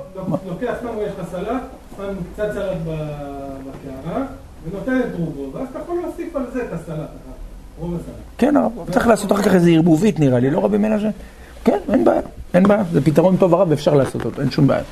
[0.48, 1.62] לוקח, סתם יש לך סלט,
[1.98, 4.24] שם קצת סלט בקערה,
[4.66, 7.10] ונותן את רובו, ואז אתה יכול להוסיף על זה את הסלט.
[8.38, 11.10] כן, הרב, צריך לעשות אחר כך איזה ערבובית נראה לי, לא רבי מנשה?
[11.64, 12.22] כן, אין בעיה,
[12.54, 14.84] אין בעיה, זה פתרון טוב הרב ואפשר לעשות אותו, אין שום בעיה.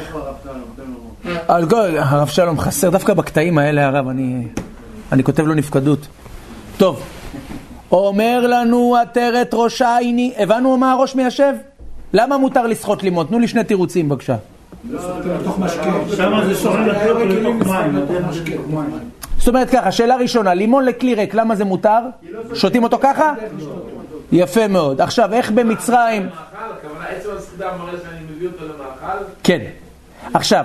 [0.00, 1.98] איפה הרב שלום?
[1.98, 4.46] הרב שלום חסר, דווקא בקטעים האלה הרב, אני,
[5.12, 6.06] אני כותב לו נפקדות.
[6.76, 7.02] טוב,
[7.92, 11.52] אומר לנו עטרת ראש עיני, הבנו מה הראש מיישב?
[12.12, 13.26] למה מותר לסחוט לימון?
[13.26, 14.36] תנו לי שני תירוצים בבקשה.
[19.38, 21.98] זאת אומרת ככה, שאלה ראשונה, לימון לכלי ריק, למה זה מותר?
[22.54, 23.32] שותים אותו ככה?
[24.32, 25.00] יפה מאוד.
[25.00, 26.28] עכשיו, איך במצרים...
[29.42, 29.60] כן.
[30.34, 30.64] עכשיו,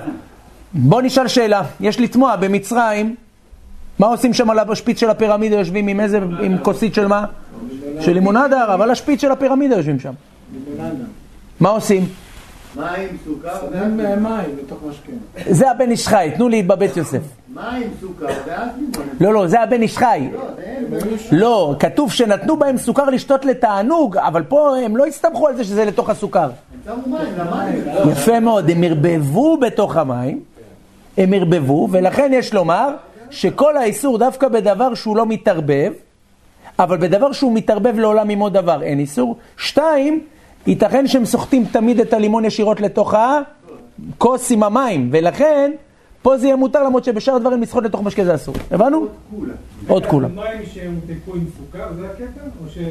[0.73, 1.61] בוא נשאל שאלה.
[1.79, 3.15] יש לתמוה, במצרים,
[4.01, 5.55] מה עושים שם על השפיץ של הפירמידה?
[5.55, 7.25] יושבים עם איזה, עם כוסית של מה?
[7.99, 10.13] של לימונדה, הרב, על השפיץ של הפירמידה יושבים שם.
[11.59, 12.05] מה עושים?
[12.75, 13.67] מים, סוכר,
[14.17, 15.51] מים לתוך משקה.
[15.53, 17.19] זה הבן איש חי, תנו לי בבית יוסף.
[17.53, 19.07] מים, סוכר, ואז לימון.
[19.21, 20.29] לא, לא, זה הבן איש חי.
[20.33, 20.85] לא, אין.
[21.31, 25.85] לא, כתוב שנתנו בהם סוכר לשתות לתענוג, אבל פה הם לא הסתמכו על זה שזה
[25.85, 26.49] לתוך הסוכר.
[28.11, 30.39] יפה מאוד, הם ערבבו בתוך המים,
[31.17, 32.89] הם ערבבו, ולכן יש לומר
[33.31, 35.91] שכל האיסור דווקא בדבר שהוא לא מתערבב,
[36.79, 39.37] אבל בדבר שהוא מתערבב לעולם עמו דבר אין איסור.
[39.57, 40.21] שתיים,
[40.67, 45.71] ייתכן שהם סוחטים תמיד את הלימון ישירות לתוך הכוס עם המים, ולכן
[46.21, 48.55] פה זה יהיה מותר למרות שבשאר הדברים לסחוט לתוך משקה זה אסור.
[48.71, 49.07] הבנו?
[49.87, 50.27] עוד כולה.
[50.27, 52.41] מים שהומתקו עם סוכר, זה הקטע?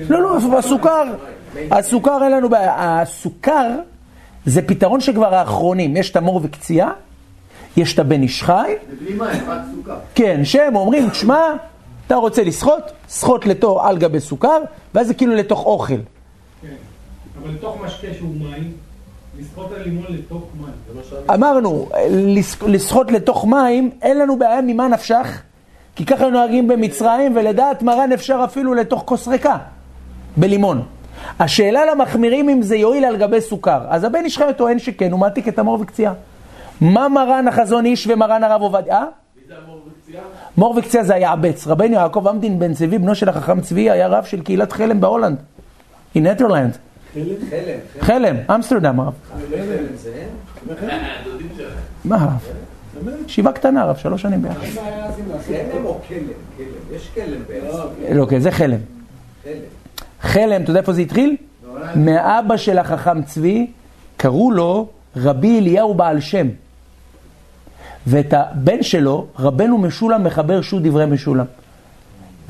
[0.08, 1.04] לא, לא, הסוכר,
[1.70, 3.00] הסוכר אין לנו בעיה.
[3.00, 3.68] הסוכר
[4.46, 5.96] זה פתרון שכבר האחרונים.
[5.96, 6.90] יש את המור וקציעה,
[7.76, 9.96] יש את הבן איש חי, ובלי מים, רק סוכר.
[10.14, 11.40] כן, שהם אומרים, תשמע,
[12.06, 14.58] אתה רוצה לסחוט, סחוט לתוך על גבי סוכר,
[14.94, 15.94] ואז זה כאילו לתוך אוכל.
[15.94, 16.68] כן.
[17.42, 18.72] אבל לתוך משקה שהוא מים,
[19.40, 20.70] לסחוט את הלימון לתוך מים.
[21.34, 25.42] אמרנו, לס- לסחוט לתוך מים, אין לנו בעיה ממה נפשך,
[25.96, 29.56] כי ככה נוהגים במצרים, ולדעת מרן אפשר אפילו לתוך כוס ריקה,
[30.36, 30.82] בלימון.
[31.40, 33.80] השאלה למחמירים אם זה יועיל על גבי סוכר.
[33.88, 36.12] אז הבן איש חי טוען שכן, הוא מעתיק את המור וקציעה.
[36.80, 38.94] מה מרן החזון איש ומרן הרב עובדיה?
[38.94, 39.04] אה?
[40.56, 41.66] מור וקציעה זה היעבץ.
[41.66, 45.38] רבנו יעקב עמדין בן צבי, בנו של החכם צבי, היה רב של קהילת חלם בהולנד.
[46.16, 46.76] In Netherland.
[47.50, 49.12] חלם, חלם, אמסטרדם הרב.
[52.04, 52.46] מה הרב?
[53.26, 54.60] ישיבה קטנה הרב, שלוש שנים ביחד.
[54.60, 56.18] חלם או כלם?
[56.56, 56.66] כלם.
[56.96, 57.90] יש כלם בארץ.
[58.12, 58.78] לא, כן, זה חלם.
[59.44, 59.54] חלם.
[60.20, 61.36] חלם, אתה יודע איפה זה התחיל?
[61.96, 63.70] מאבא של החכם צבי,
[64.16, 66.48] קראו לו רבי אליהו בעל שם.
[68.06, 71.46] ואת הבן שלו, רבנו משולם מחבר שו"ת דברי משולם.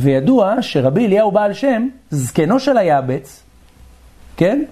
[0.01, 3.43] וידוע שרבי אליהו בעל שם, זקנו של היעבץ,
[4.37, 4.63] כן?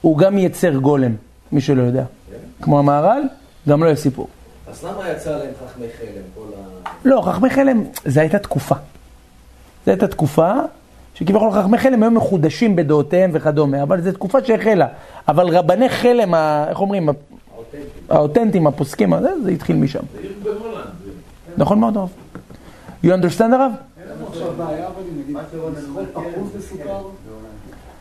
[0.00, 1.14] הוא גם יצר גולם,
[1.52, 2.04] מי שלא יודע.
[2.62, 3.22] כמו המהר"ל,
[3.68, 4.28] גם לא יש סיפור.
[4.70, 6.22] אז למה יצא להם חכמי חלם?
[6.34, 6.88] כל ה...
[7.04, 8.74] לא, חכמי חלם, זו הייתה תקופה.
[9.86, 10.52] זו הייתה תקופה
[11.14, 14.86] שכביכול חכמי חלם היו מחודשים בדעותיהם וכדומה, אבל זו תקופה שהחלה.
[15.28, 17.08] אבל רבני חלם, ה- איך אומרים,
[17.74, 19.98] ה- האותנטים, הפוסקים, זה, זה התחיל משם.
[20.12, 20.86] זה עיר בהולנד.
[21.56, 22.08] נכון מאוד, הרב.
[23.04, 23.72] You understand, הרב?
[26.14, 27.02] אחוז בסוכר,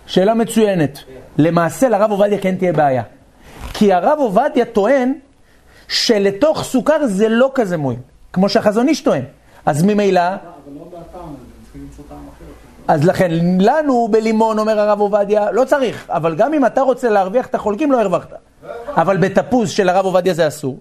[0.08, 1.00] שאלה מצוינת.
[1.38, 3.04] למעשה לרב עובדיה כן תהיה בעיה.
[3.74, 5.14] כי הרב עובדיה טוען
[5.88, 8.00] שלתוך סוכר זה לא כזה מועיל,
[8.34, 9.24] כמו שהחזון איש טוען.
[9.66, 10.38] אז ממילא, אבל
[10.76, 10.86] לא.
[12.88, 17.46] אז לכן, לנו בלימון, אומר הרב עובדיה, לא צריך, אבל גם אם אתה רוצה להרוויח
[17.48, 18.34] את החולקים, לא הרווחת.
[18.88, 20.78] אבל בתפוז של הרב עובדיה זה אסור,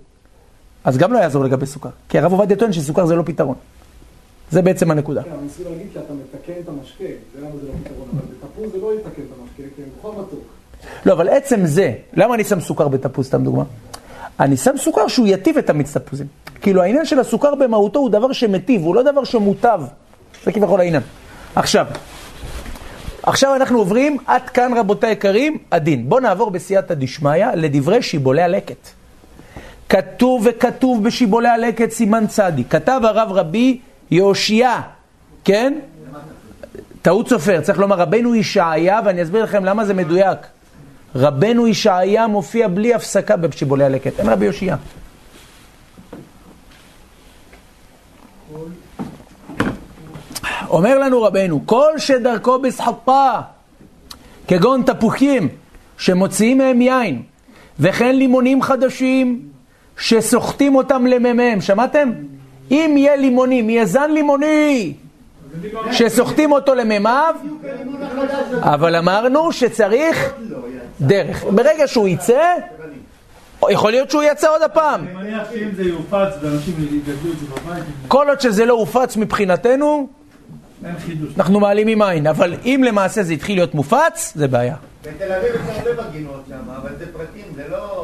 [0.84, 1.88] אז גם לא יעזור לגבי סוכר.
[2.08, 3.54] כי הרב עובדיה טוען שסוכר זה לא פתרון.
[4.50, 5.22] זה בעצם הנקודה.
[5.22, 8.72] כן, אבל ניסו להגיד שאתה מתקן את המשקה, זה למה זה לא פתרון, אבל בתפוז
[8.72, 10.44] זה לא יתקן את המשקה, כי הם בכל מתוק.
[11.06, 13.64] לא, אבל עצם זה, למה אני שם סוכר בתפוז, סתם דוגמה?
[14.40, 16.26] אני שם סוכר שהוא יטיב את המיץ תפוזים.
[16.60, 19.82] כאילו העניין של הסוכר במהותו הוא דבר שמטיב, הוא לא דבר שמוטב.
[20.44, 21.02] זה כביכול העניין.
[21.54, 21.86] עכשיו,
[23.26, 26.08] עכשיו אנחנו עוברים, עד כאן רבותיי היקרים, הדין.
[26.08, 28.88] בואו נעבור בסייעתא דשמיא לדברי שיבולי הלקט.
[29.88, 32.72] כתוב וכתוב בשיבולי הלקט סימן צדיק.
[32.72, 33.78] כתב הרב רבי
[34.10, 34.70] יהושע,
[35.44, 35.74] כן?
[37.02, 40.38] טעות סופר, צריך לומר רבנו ישעיה, ואני אסביר לכם למה זה מדויק.
[41.14, 44.76] רבנו ישעיה מופיע בלי הפסקה בשיבולי הלקט, אין רבי יושיע.
[50.74, 53.30] אומר לנו רבנו, כל שדרכו בסחפה,
[54.48, 55.48] כגון תפוחים
[55.98, 57.22] שמוציאים מהם יין,
[57.80, 59.42] וכן לימונים חדשים
[59.98, 62.12] שסוחטים אותם למ"מ, שמעתם?
[62.70, 64.94] אם יהיה לימונים, יהיה זן לימוני
[65.92, 67.34] שסוחטים אותו למימיו,
[68.60, 70.34] אבל אמרנו שצריך
[71.00, 71.44] דרך.
[71.44, 72.54] ברגע שהוא יצא,
[73.70, 75.00] יכול להיות שהוא יצא עוד הפעם.
[75.00, 79.16] אני מניח שאם זה יופץ ואנשים יגדלו את זה בבית, כל עוד שזה לא הופץ
[79.16, 80.08] מבחינתנו.
[81.36, 82.26] אנחנו מעלימים עין.
[82.26, 84.76] אבל אם למעשה זה התחיל להיות מופץ, זה בעיה.
[85.02, 88.02] בתל אביב יש הרבה בגינות שם, אבל זה פרטים, זה לא...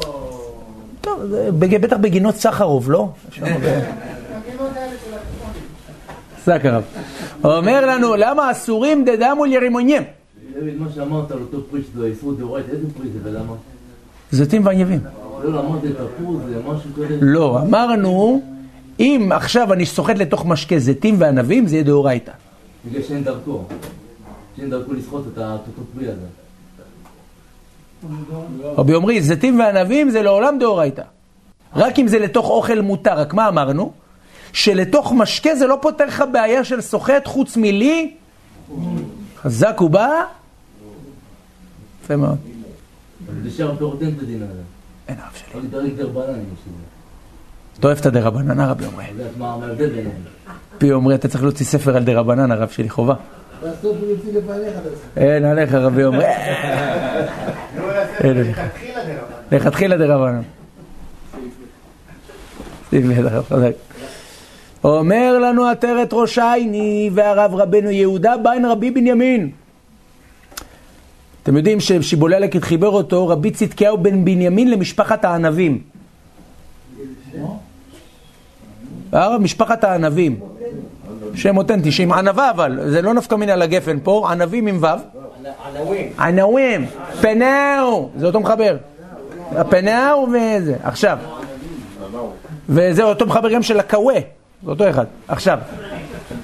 [1.01, 3.09] טוב, זה בג- בטח בגינות סחרוב, לא?
[3.31, 5.61] שם ב- הגינות האלה של התיכונים.
[6.45, 6.83] סחרוב.
[7.43, 10.03] אומר לנו, למה אסורים דדמו לירימונים?
[10.77, 13.53] מה שאמרת על אותו פרי שזה איסור דאורייתא, איזה פרי זה ולמה?
[14.31, 14.65] זיתים.
[15.43, 15.87] לא, זה
[17.07, 17.17] כזה.
[17.21, 18.41] לא, אמרנו,
[18.99, 22.31] אם עכשיו אני סוחט לתוך משקה זיתים וענבים, זה יהיה דאורייתא.
[22.85, 23.63] בגלל שאין דרכו.
[24.57, 26.25] שאין דרכו לסחוט את ה- את אותו פרי הזה.
[28.77, 31.03] רבי אומרי, זיתים וענבים זה לעולם דאורייתא.
[31.75, 33.91] רק אם זה לתוך אוכל מותר, רק מה אמרנו?
[34.53, 38.13] שלתוך משקה זה לא פותר לך בעיה של סוחט חוץ מלי,
[39.37, 40.09] חזק הוא בא,
[42.03, 42.37] יפה מאוד.
[43.73, 44.61] הפירות אין את הדין הזה.
[45.07, 45.59] אין אף שלי.
[47.79, 49.05] אתה אוהב את הדרבנן, רבי אומרי.
[49.05, 50.11] את יודעת מה ההבדל ביניהם?
[50.77, 53.15] פי אומרי, אתה צריך להוציא ספר על דרבנן, הרב שלי, חובה.
[55.17, 56.21] אין עליך, רבי יעשה אין.
[58.33, 58.51] דרבנן.
[59.51, 60.41] לכתחילה דרבנן.
[64.83, 69.51] אומר לנו עטרת ראש עיני והרב רבנו יהודה בן רבי בנימין.
[71.43, 75.81] אתם יודעים ששיבולי הלקט חיבר אותו רבי צדקיהו בן בנימין למשפחת הענבים.
[77.33, 77.57] הרב
[79.39, 80.39] משפחת הענבים.
[81.35, 84.85] שם אותנטי, שעם ענווה אבל, זה לא נפקא מינה לגפן פה, ענבים עם ו'.
[85.67, 86.09] ענווים.
[86.19, 86.85] ענווים,
[87.21, 88.77] פנאו, זה אותו מחבר.
[89.51, 90.75] הפנאו וזה.
[90.83, 91.17] עכשיו,
[92.69, 94.15] וזה אותו מחבר גם של הקווה,
[94.63, 95.05] זה אותו אחד.
[95.27, 95.59] עכשיו,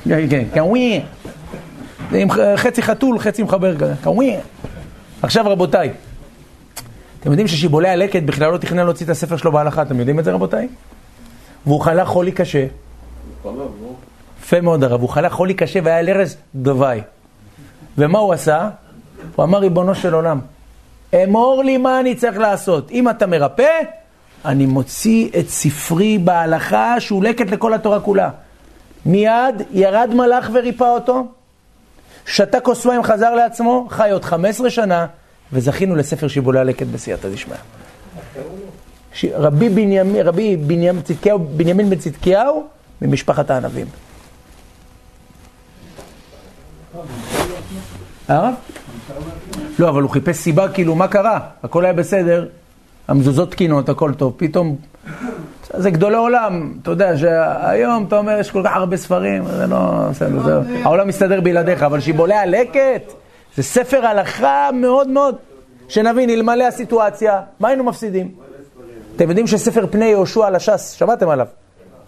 [0.07, 1.01] כן, כן, קווי.
[2.11, 4.35] זה עם חצי חתול, חצי מחבר כזה, קווי.
[5.21, 5.91] עכשיו רבותיי,
[7.19, 10.25] אתם יודעים ששיבולי הלקט בכלל לא תכנן להוציא את הספר שלו בהלכה, אתם יודעים את
[10.25, 10.67] זה רבותיי?
[11.65, 12.65] והוא חלה חולי קשה.
[14.41, 17.01] יפה מאוד הרב, הוא חלה חולי קשה והיה על ארז דווי.
[17.97, 18.69] ומה הוא עשה?
[19.35, 20.39] הוא אמר, ריבונו של עולם,
[21.23, 22.91] אמור לי מה אני צריך לעשות.
[22.91, 23.79] אם אתה מרפא,
[24.45, 28.29] אני מוציא את ספרי בהלכה שהוא לקט לכל התורה כולה.
[29.05, 31.27] מיד ירד מלאך וריפא אותו,
[32.25, 35.05] שתה כוס מים, חזר לעצמו, חי עוד 15 שנה,
[35.53, 37.57] וזכינו לספר שיבולי הלקט בסייעתא דשמיא.
[39.33, 42.63] רבי בנימין, רבי בנימין, צדקיהו, בנימין בן צדקיהו,
[43.01, 43.85] ממשפחת הענבים.
[48.27, 48.53] הרב?
[49.79, 51.39] לא, אבל הוא חיפש סיבה, כאילו, מה קרה?
[51.63, 52.47] הכל היה בסדר,
[53.07, 54.75] המזוזות תקינות, הכל טוב, פתאום...
[55.73, 60.07] זה גדולי עולם, אתה יודע שהיום אתה אומר, יש כל כך הרבה ספרים, זה לא...
[60.09, 60.61] בסדר.
[60.83, 63.13] העולם מסתדר בלעדיך, אבל שיבולי הלקט,
[63.55, 65.35] זה ספר הלכה מאוד מאוד,
[65.87, 68.46] שנבין, אלמלא הסיטואציה, מה היינו מפסידים?
[69.17, 71.47] אתם יודעים שספר פני יהושע על הש"ס, שמעתם עליו?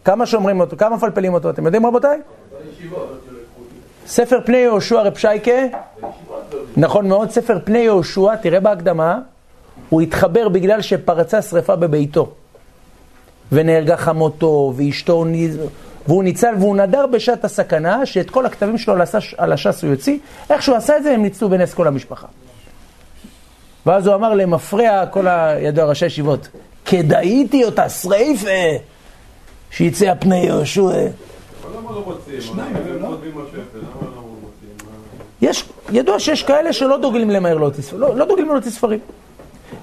[0.06, 2.20] כמה שומרים אותו, כמה מפלפלים אותו, אתם יודעים רבותיי?
[4.08, 5.52] ספר פני יהושע רב שייקה,
[6.78, 9.20] נכון מאוד, ספר פני יהושע, תראה בהקדמה,
[9.90, 12.32] הוא התחבר בגלל שפרצה שרפה בביתו.
[13.52, 15.26] ונהרגה חמותו, ואשתו,
[16.08, 19.92] והוא ניצל, והוא נדר בשעת הסכנה, שאת כל הכתבים שלו על הש"ס- על הש"ס הוא
[19.92, 20.18] יוציא.
[20.50, 22.28] איך שהוא עשה את זה, הם ניצלו בנס כל המשפחה.
[23.86, 25.56] ואז הוא אמר למפרע, כל ה...
[25.60, 26.48] ידוע ראשי ישיבות,
[26.90, 28.48] כדאיתי אותה שריפה,
[29.72, 30.82] שיצא הפני יהושע.
[30.82, 30.92] אבל
[31.78, 32.02] למה לא
[33.32, 34.22] בשפל, למה לא?
[34.86, 34.92] מה-
[35.42, 39.00] יש, ידוע שיש כאלה שלא דוגלים למהר להוציא ספרים, לא, לא דוגלים להוציא ספרים.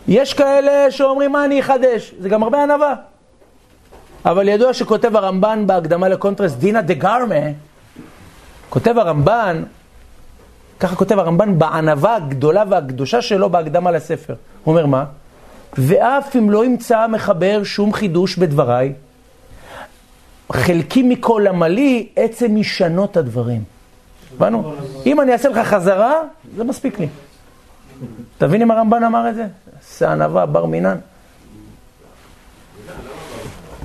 [0.09, 2.95] יש כאלה שאומרים מה אני אחדש, זה גם הרבה ענווה.
[4.25, 7.35] אבל ידוע שכותב הרמב"ן בהקדמה לקונטרס דינא דה גרמה,
[8.71, 9.62] כותב הרמב"ן,
[10.81, 14.35] ככה כותב הרמב"ן בענווה הגדולה והקדושה שלו בהקדמה לספר.
[14.64, 15.05] הוא אומר מה?
[15.79, 18.92] ואף אם לא ימצא המחבר שום חידוש בדבריי,
[20.52, 23.62] חלקי מכל עמלי עצם משנות הדברים.
[24.37, 24.74] הבנו?
[25.07, 26.14] אם אני אעשה לך חזרה,
[26.57, 27.09] זה מספיק לי.
[28.38, 29.46] תבין אם הרמב"ן אמר את זה?
[30.12, 30.96] ענווה, בר מינן.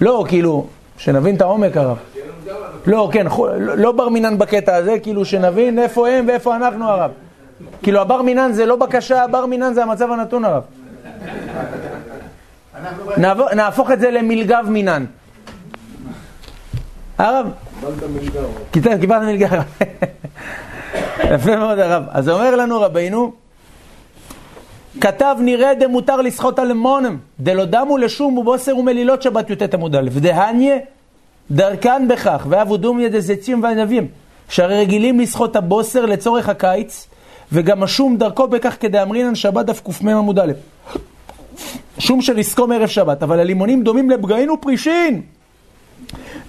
[0.02, 0.68] לא, כאילו,
[0.98, 1.98] שנבין את העומק הרב.
[2.88, 3.28] לא, כן,
[3.60, 7.12] לא לא בר מינן בקטע הזה, כאילו שנבין איפה הם ואיפה אנחנו הרב.
[7.84, 10.64] כאילו הבר מינן זה לא בקשה, הבר מינן זה המצב הנתון הרב.
[13.56, 15.06] נהפוך את זה למלגב מינן.
[17.18, 17.48] הרב,
[18.72, 19.48] קיבלת קיבלת מלגה.
[19.52, 19.64] הרב.
[21.36, 22.04] יפה מאוד הרב.
[22.10, 23.32] אז אומר לנו רבינו,
[25.02, 30.10] כתב נראה דמותר לסחוט על מונם, דלא דמו לשום ובוסר ומלילות שבת י"ט עמוד א',
[30.16, 30.76] דהניה
[31.52, 34.08] דרכן בכך, ואבודומיה דזצים וענבים,
[34.50, 37.08] שהרי רגילים לסחוט הבוסר לצורך הקיץ,
[37.52, 40.52] וגם השום דרכו בכך כדאמרינן שבת דף קמ עמוד א'.
[42.02, 45.22] שום של לסכום ערב שבת, אבל הלימונים דומים לבגאין ופרישין.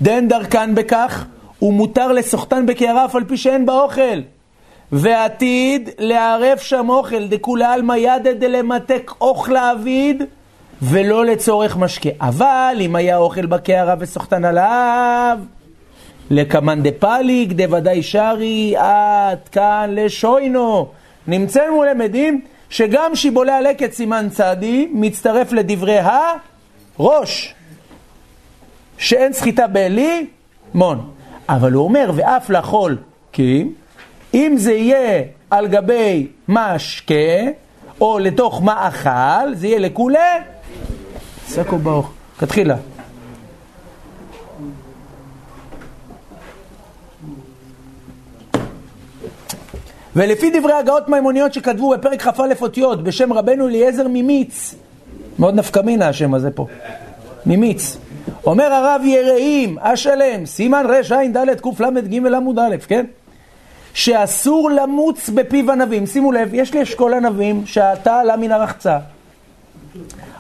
[0.03, 1.25] דהן דרכן בכך,
[1.63, 4.21] ומותר לסוחטן בקערה אף על פי שאין בה אוכל.
[4.93, 10.23] ועתיד לערב שם אוכל, דכולי עלמא ידא דלמתק אוכלה אביד,
[10.83, 12.11] ולא לצורך משקה.
[12.21, 15.39] אבל אם היה אוכל בקערה וסוחטן עליו,
[16.31, 20.89] לקמאן דפליג דוודאי שרי עד כאן לשוינו.
[21.27, 22.41] נמצאנו למדים
[22.73, 25.99] שגם שיבולי הלקט סימן צדי מצטרף לדברי
[26.99, 27.55] הראש,
[28.99, 30.27] שאין סחיטה בעלי
[30.75, 31.11] מון.
[31.49, 32.97] אבל הוא אומר, ואף לאכול
[33.33, 33.65] כי
[34.35, 37.15] אם זה יהיה על גבי משקה,
[38.01, 40.19] או לתוך מאכל, זה יהיה לכולי,
[41.47, 42.13] סקו ברוך.
[42.37, 42.77] תתחילה.
[50.17, 54.75] ולפי דברי הגאות מימוניות שכתבו בפרק כ"א אותיות בשם רבנו אליעזר ממיץ,
[55.39, 56.67] מאוד נפקא מינה השם הזה פה,
[57.47, 57.97] ממיץ.
[58.47, 63.07] אומר הרב יראים, השלם, סימן רע"ד קל"ג עמוד א', כן?
[63.95, 66.07] שאסור למוץ בפיו ענבים.
[66.07, 68.99] שימו לב, יש לי אשכול ענבים שעתה עלה מן הרחצה.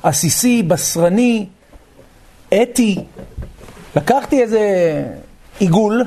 [0.03, 1.47] עסיסי, בשרני,
[2.63, 2.99] אתי.
[3.97, 4.61] לקחתי איזה
[5.59, 6.05] עיגול,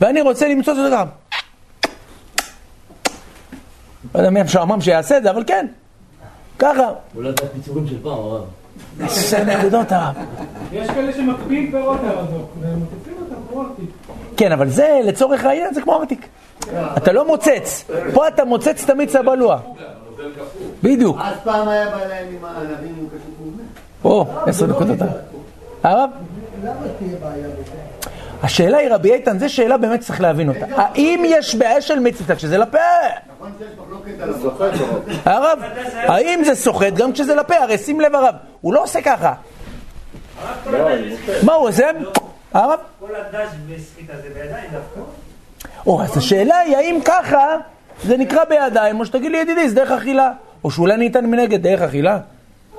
[0.00, 1.06] ואני רוצה למצוא את זה גם.
[4.14, 5.66] לא יודע מי המשועמם שיעשה את זה, אבל כן,
[6.58, 6.90] ככה.
[7.16, 8.44] אולי את הפיצורים של פעם, הרב.
[9.00, 10.14] איזה נקודות הרב.
[10.72, 13.90] יש כאלה שמקפיאים פירות הרזוק, והם מוסיפים אותם כמו ארטיק.
[14.36, 16.26] כן, אבל זה לצורך העניין זה כמו ארטיק.
[16.96, 17.84] אתה לא מוצץ.
[18.14, 19.58] פה אתה מוצץ תמיד סבלוע.
[20.82, 21.16] בדיוק.
[21.20, 23.62] אז פעם היה בא להם עם הענבים הוא קשור מובנה.
[24.04, 24.98] או, עשר נקודות.
[25.82, 26.10] הרב?
[26.64, 27.81] למה תהיה בעיה בזה?
[28.42, 30.66] השאלה היא, רבי איתן, זו שאלה באמת שצריך להבין אותה.
[30.76, 32.78] האם יש בעיה של מצווה כשזה לפה?
[33.38, 33.52] נכון.
[35.24, 35.58] הרב,
[35.94, 37.54] האם זה סוחט גם כשזה לפה?
[37.54, 39.34] הרי שים לב הרב, הוא לא עושה ככה.
[41.42, 41.90] מה הוא עושה?
[42.54, 42.78] הרב?
[43.00, 45.00] כל הדש בסחיטה זה בידיים דווקא.
[45.86, 47.56] או, אז השאלה היא, האם ככה
[48.04, 50.32] זה נקרא בידיים, או שתגיד לי, ידידי, זה דרך אכילה.
[50.64, 52.18] או שאולי ניתן מנגד דרך אכילה?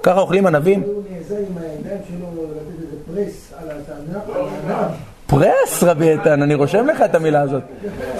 [0.03, 0.81] ככה אוכלים ענבים?
[0.81, 4.91] הוא נעזר עם הידיים שלו לתת איזה פרס על הענב.
[5.33, 7.63] פרס, רבי איתן, אני רושם לך את המילה הזאת.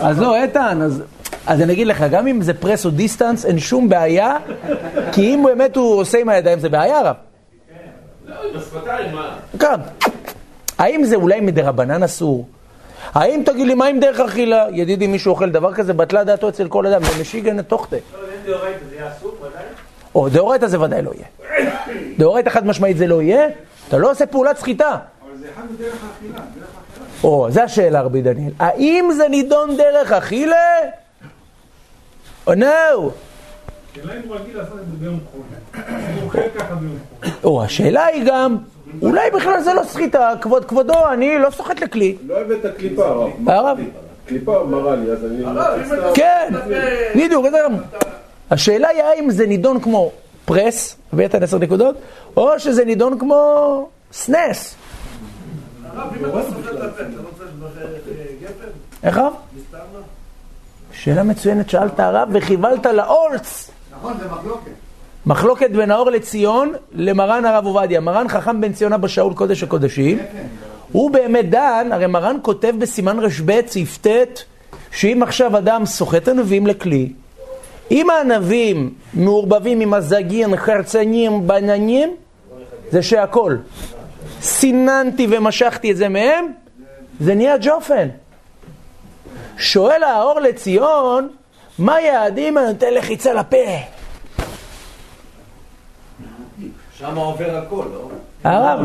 [0.02, 1.04] אז לא, איתן, אז,
[1.48, 4.38] אז אני אגיד לך, גם אם זה פרס או דיסטנס, אין שום בעיה,
[5.12, 7.16] כי אם באמת הוא עושה עם הידיים, זה בעיה, רב.
[8.26, 9.36] לא, עם השפתיים, מה?
[9.60, 9.80] כאן.
[10.78, 12.48] האם זה אולי מדרבנן אסור?
[13.14, 14.66] האם תגיד לי, מה עם דרך אכילה?
[14.72, 17.96] ידידי, מישהו אוכל דבר כזה, בטלה דעתו אצל כל אדם, זה משיגן תוכתה.
[17.96, 19.64] לא, אם דאורייתא זה יהיה אסור, ודאי.
[20.16, 21.28] או, דאורייתא זה ודאי לא יהיה.
[22.18, 23.48] דאורייתא חד משמעית זה לא יהיה,
[23.88, 24.90] אתה לא עושה פעולת סחיטה.
[24.90, 26.83] אבל זה אחד מדרך האכילה, דרך האכילה.
[27.24, 28.52] או, זה השאלה, רבי דניאל.
[28.60, 30.56] האם זה נידון דרך אכילה?
[32.48, 32.66] או נו?
[32.66, 35.42] השאלה אם הוא רגיל לעשות את זה ביום חול.
[35.76, 37.32] אם הוא אוכל ככה ביום חול.
[37.44, 38.58] או, השאלה היא גם,
[39.02, 42.18] אולי בכלל זה לא סחיטה, כבוד כבודו, אני לא סוחט לכלי.
[42.28, 43.50] לא הבאת קליפה, הרב.
[43.50, 43.78] הרב?
[44.26, 45.44] קליפה מראה לי, אז אני...
[46.14, 46.54] כן,
[47.16, 47.76] בדיוק, זה גם.
[48.52, 50.12] השאלה היא האם זה נידון כמו
[50.46, 51.96] פרס, הבאת עשר נקודות,
[52.38, 54.76] או שזה נידון כמו סנס.
[59.04, 59.34] איך הרב?
[59.58, 59.80] מסתמה?
[60.92, 63.72] שאלה מצוינת, שאלת הרב וכיוולת לאולץ.
[63.92, 64.72] נכון, זה מחלוקת.
[65.26, 68.00] מחלוקת בין האור לציון למרן הרב עובדיה.
[68.00, 70.18] מרן חכם בן ציונה בשאול קודש הקודשים.
[70.92, 73.32] הוא באמת דן, הרי מרן כותב בסימן רב
[73.68, 74.44] סעיף ט',
[74.92, 77.14] שאם עכשיו אדם סוחט הנביאים לכלי,
[77.92, 82.16] אם הענבים מעורבבים עם הזגין, חרצנים, בננים,
[82.92, 83.56] זה שהכל.
[84.44, 86.52] סיננתי ומשכתי את זה מהם,
[87.20, 88.08] זה נהיה ג'ופן.
[89.58, 91.30] שואל האור לציון,
[91.80, 93.58] מה יעדים אני נותן לחיצה לפה?
[96.98, 98.10] שם עובר הכל, לא?
[98.44, 98.80] הרב,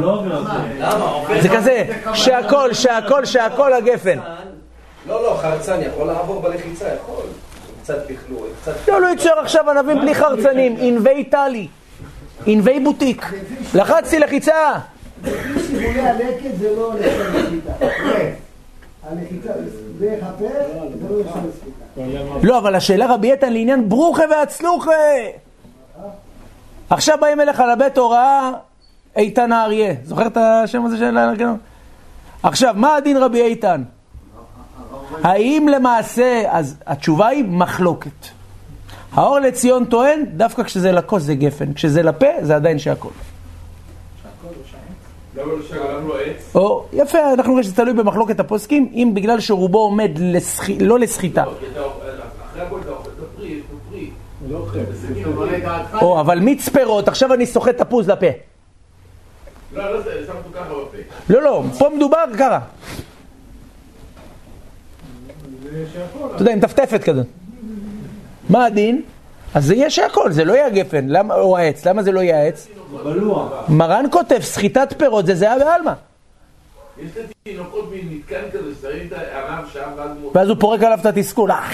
[0.80, 1.04] למה?
[1.04, 1.42] עובר...
[1.42, 1.84] זה כזה,
[2.14, 4.18] שהכל, שהכל, שהכל הגפן.
[5.06, 7.24] לא, לא, חרצן יכול לעבור בלחיצה, יכול.
[7.82, 8.88] קצת פכלו, קצת...
[8.88, 11.68] לא, לא ייצור עכשיו ענבים בלי חרצנים, ענבי טלי,
[12.46, 13.26] ענבי בוטיק.
[13.74, 14.72] לחצתי לחיצה.
[15.22, 16.94] לפי שיבולי הלקט זה לא
[19.98, 20.44] דרך הפה
[20.98, 22.38] זה לא.
[22.42, 24.90] לא, אבל השאלה רבי איתן לעניין ברוכה והצלוחה.
[26.90, 28.50] עכשיו באים אליך לבית הוראה
[29.16, 29.94] איתן האריה.
[30.04, 31.56] זוכר את השם הזה של הגנון?
[32.42, 33.82] עכשיו, מה הדין רבי איתן?
[35.22, 38.26] האם למעשה, אז התשובה היא מחלוקת.
[39.12, 43.08] האור לציון טוען, דווקא כשזה לכוס זה גפן, כשזה לפה זה עדיין שהכל.
[44.28, 44.78] למה לא שגר?
[44.78, 45.27] למה לא עץ?
[46.54, 50.10] או, יפה, אנחנו רואים שזה תלוי במחלוקת הפוסקים, אם בגלל שרובו עומד.
[50.80, 51.44] לא לסחיטה.
[51.44, 51.52] לא.
[54.48, 54.66] לא
[56.02, 58.26] או, אבל מיץ פירות, עכשיו אני סוחט תפוז לפה.
[59.72, 60.98] לא, לא, זה שם אותו ככה בפה.
[61.30, 62.58] לא, לא, פה מדובר ככה.
[66.34, 67.22] אתה יודע, עם טפטפת כזה.
[68.48, 69.02] מה הדין?
[69.54, 72.38] אז זה יהיה שהכל, זה לא יהיה הגפן, למה, או העץ, למה זה לא יהיה
[72.38, 72.68] העץ?
[73.68, 75.92] מרן כותב, סחיטת פירות זה זהה בעלמא.
[77.02, 79.90] יש לתינוקות מין מתקן כזה ששמים את הענב שם
[80.34, 81.50] ואז הוא פורק עליו את התסכול.
[81.50, 81.68] אה,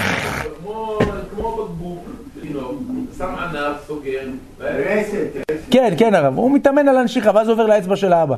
[0.61, 0.99] כמו
[1.35, 2.05] כמו בקבוק,
[2.41, 2.83] תינוק,
[3.19, 4.21] שם ענב, סוגר,
[4.61, 5.13] רשת,
[5.51, 5.61] רשת.
[5.71, 8.37] כן, כן הרב, הוא מתאמן על הנשיכה, ואז עובר לאצבע של האבא.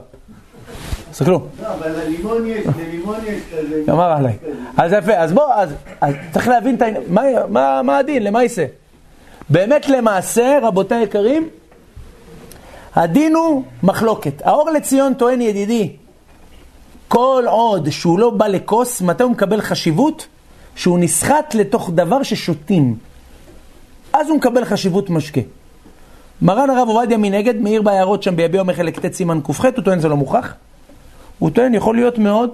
[1.10, 3.92] תסתכלו, לא, אבל ללימון יש, ללימון יש כזה.
[3.92, 4.36] אמר עליי.
[4.76, 5.54] אז יפה, אז בוא,
[6.00, 8.64] אז, צריך להבין את העניין, מה, מה, מה הדין, למה יישא?
[9.50, 11.48] באמת למעשה, רבותיי היקרים,
[12.94, 14.42] הדין הוא מחלוקת.
[14.44, 15.92] האור לציון טוען ידידי,
[17.08, 20.26] כל עוד שהוא לא בא לכוס, מתי הוא מקבל חשיבות?
[20.76, 22.96] שהוא נסחט לתוך דבר ששותים.
[24.12, 25.40] אז הוא מקבל חשיבות משקה.
[26.42, 30.00] מרן הרב עובדיה מנגד, מעיר בהערות שם ביביע אומר חלק ט' סימן ק"ח, הוא טוען
[30.00, 30.54] זה לא מוכח.
[31.38, 32.50] הוא טוען, יכול להיות מאוד,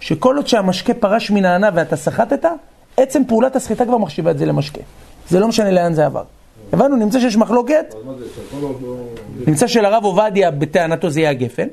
[0.00, 2.44] שכל עוד שהמשקה פרש מן הענה ואתה סחטת,
[2.96, 4.80] עצם פעולת הסחיטה כבר מחשיבה את זה למשקה.
[5.30, 6.22] זה לא משנה לאן זה עבר.
[6.72, 7.94] הבנו, נמצא שיש מחלוקת,
[9.46, 11.66] נמצא שלרב עובדיה בטענתו זה יהיה הגפן,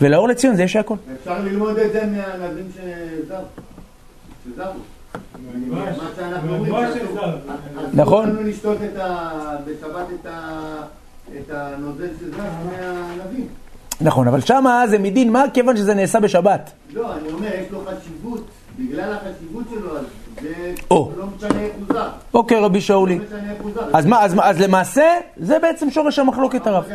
[0.00, 0.94] ולאור לציון זה יהיה שהכל.
[1.20, 3.36] אפשר ללמוד את זה מהענבים שזרו.
[4.54, 4.72] שזרו.
[5.70, 5.84] מה
[6.16, 7.36] שאנחנו אומרים, מהדבש שאסור- שזר.
[7.92, 8.30] נכון.
[8.30, 8.78] אסור לשתות
[9.66, 10.06] בשבת
[11.38, 13.46] את הנוזל שזר מהענבים.
[14.00, 16.70] נכון, אבל שמה זה מדין מה, כיוון שזה נעשה בשבת.
[16.92, 18.44] לא, אני אומר, יש לו חשיבות.
[18.78, 20.04] בגלל החשיבות שלו, אז
[20.90, 21.10] או.
[21.16, 22.08] לא זר.
[22.34, 23.18] אוקיי, רבי שאולי.
[23.18, 23.82] לא.
[23.92, 25.04] אז מה, אז, אז למעשה,
[25.36, 26.84] זה בעצם שורש המחלוקת הרב.
[26.88, 26.94] זה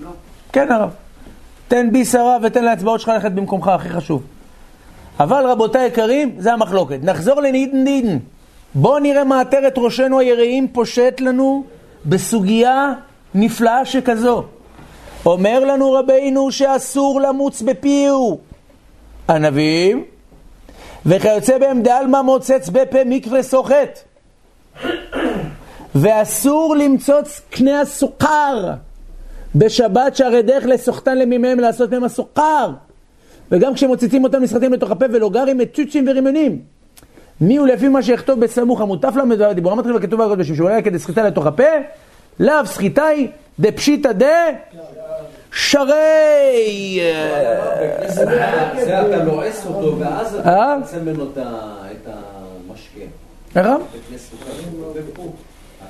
[0.00, 0.10] לא?
[0.52, 0.90] כן הרב.
[1.68, 4.22] תן ביס הרב ותן להצבעות שלך ללכת במקומך, הכי חשוב.
[5.20, 6.98] אבל רבותיי יקרים, זה המחלוקת.
[7.02, 8.18] נחזור לנידן נידן.
[8.74, 11.64] בואו נראה מה עטרת ראשנו היראים פושט לנו
[12.06, 12.92] בסוגיה
[13.34, 14.44] נפלאה שכזו.
[15.26, 18.38] אומר לנו רבינו שאסור למוץ בפיהו
[19.28, 20.04] ענבים,
[21.06, 23.98] וכיוצא בהם דעלמא מוצץ בפה מקווה סוחט.
[25.94, 28.70] ואסור למצוץ קנה הסוכר
[29.54, 32.70] בשבת שהרי דרך לסוחתן למימיהם לעשות מהם הסוכר.
[33.52, 36.58] וגם כשמוצצים אותם נסחטים לתוך הפה ולא גרים מצ'וצ'ים ורימונים.
[37.40, 40.98] מי הוא לפי מה שיכתוב בסמוך המוטף למד והדיבור המתחיל וכתוב בקודשים שהוא עולה כדי
[40.98, 41.62] סחיטה לתוך הפה,
[42.40, 43.28] לאו סחיטאי
[43.60, 44.26] דפשיטא דה
[45.52, 47.00] שרי.
[48.14, 48.22] זה
[49.00, 50.40] אתה לועס אותו, ואז אה?
[50.40, 53.00] אתה יוצא ממנו את המשקה.
[54.94, 55.32] ופה.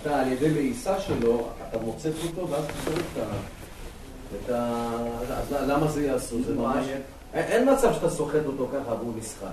[0.02, 3.04] אתה על ידי לעיסה שלו, אתה מוצץ אותו, ואז אתה שורק
[4.44, 4.86] את ה...
[5.66, 6.42] למה זה יעשו?
[6.46, 6.86] זה ממש...
[7.34, 9.46] אין- אין מצב שאתה סוחט אותו ככה והוא נסחט.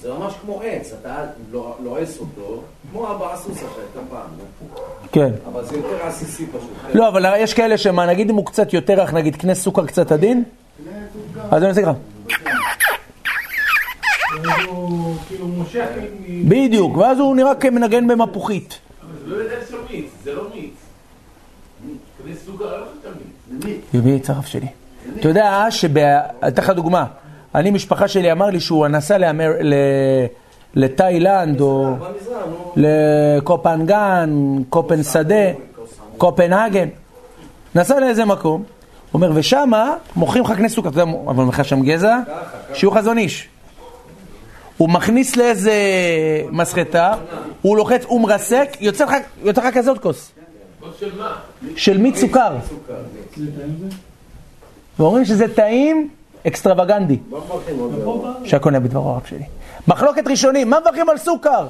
[0.00, 4.26] זה ממש כמו עץ, אתה לא- לועס אותו, כמו אבא הסוס אחר, פעם.
[5.12, 5.30] כן.
[5.52, 6.94] אבל זה יותר עסיסי פשוט.
[6.94, 10.12] לא, אבל יש כאלה שמה, נגיד אם הוא קצת יותר רך, נגיד קנה סוכר קצת
[10.12, 10.44] עדין,
[11.50, 11.92] אז אני עושה ככה.
[14.32, 15.86] אז הוא כאילו מושך
[16.28, 16.48] מ...
[16.48, 18.78] בדיוק, ואז הוא נראה כמנגן במפוחית.
[19.02, 20.72] אבל זה לא יודע של מיץ, זה לא מיץ.
[22.18, 23.12] כדי סוכר, לא חשבת
[23.64, 23.76] מיץ.
[23.94, 24.66] יביא את הרב שלי.
[25.20, 25.96] אתה יודע שב...
[26.48, 27.06] אתן לך דוגמה.
[27.54, 29.50] אני, משפחה שלי אמר לי שהוא נסע לאמר...
[29.60, 29.74] ל...
[30.74, 31.94] לתאילנד או
[32.76, 34.30] לקופנגן,
[34.68, 35.50] קופן שדה,
[36.18, 36.88] קופנהגן.
[37.74, 38.66] נסע לאיזה מקום, הוא
[39.14, 42.18] אומר, ושמה מוכרים לך קנה סוכר, אתה יודע, אבל לך שם גזע,
[42.74, 43.48] שיהיו חזון איש.
[44.76, 45.72] הוא מכניס לאיזה
[46.50, 47.14] מסחטה,
[47.62, 49.04] הוא לוחץ, הוא מרסק, יוצא
[49.54, 49.98] לך, כזאת.
[49.98, 50.32] כוס
[50.98, 51.36] של מה?
[51.76, 52.56] של מיץ סוכר.
[54.98, 56.08] ואומרים שזה טעים
[56.46, 57.18] אקסטרווגנדי.
[57.30, 57.38] מה?
[58.44, 59.44] שהקונה בדברו הרב שלי.
[59.88, 61.66] מחלוקת ראשונים, מה מברכים על סוכר?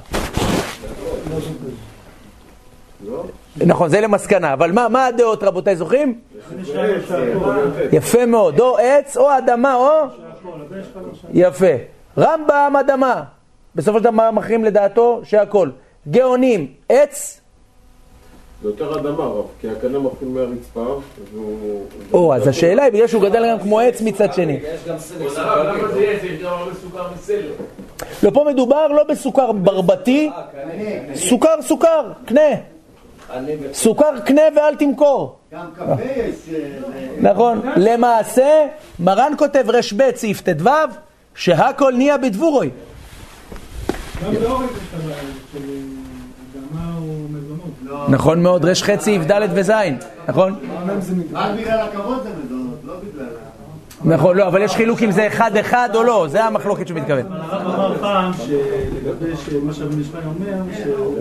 [3.57, 6.19] נכון, זה למסקנה, אבל מה, מה הדעות רבותיי זוכרים?
[7.93, 9.91] יפה מאוד, או עץ או אדמה או...
[11.33, 11.67] יפה.
[12.19, 13.23] רמב"ם אדמה.
[13.75, 15.71] בסופו של דבר מכריעים לדעתו שהכל.
[16.09, 17.40] גאונים, עץ,
[18.63, 21.01] זה יותר אדמה רב, כי הקנה מתחיל מהרצפה,
[21.33, 21.85] והוא...
[22.13, 24.61] או, אז השאלה היא בגלל שהוא גדל גם כמו עץ מצד שני.
[27.15, 27.45] מסלק.
[28.23, 30.31] לא, פה מדובר לא בסוכר ברבתי,
[31.15, 32.51] סוכר סוכר, קנה.
[33.73, 35.37] סוכר קנה ואל תמכור.
[35.53, 36.35] גם קפה יש...
[36.55, 37.61] אה, נכון.
[37.77, 38.67] למעשה,
[39.01, 40.71] מרן כותב רב סעיף ט"ו,
[41.35, 42.71] שהכל נהיה בדבורוי.
[44.25, 46.00] גם באורן יש את הבעיה
[48.09, 49.71] נכון מאוד, רש חצי ד' וז',
[50.29, 50.55] נכון?
[51.33, 53.27] רק בגלל הכבוד זה מזונות, לא בגלל...
[54.05, 57.27] נכון, לא, אבל יש חילוק אם זה אחד אחד או לא, זה המחלוקת שהוא מתכוון.
[57.33, 59.31] הרב אמר פעם שלגבי
[59.63, 60.75] מה שהבן ישמעאל אומר,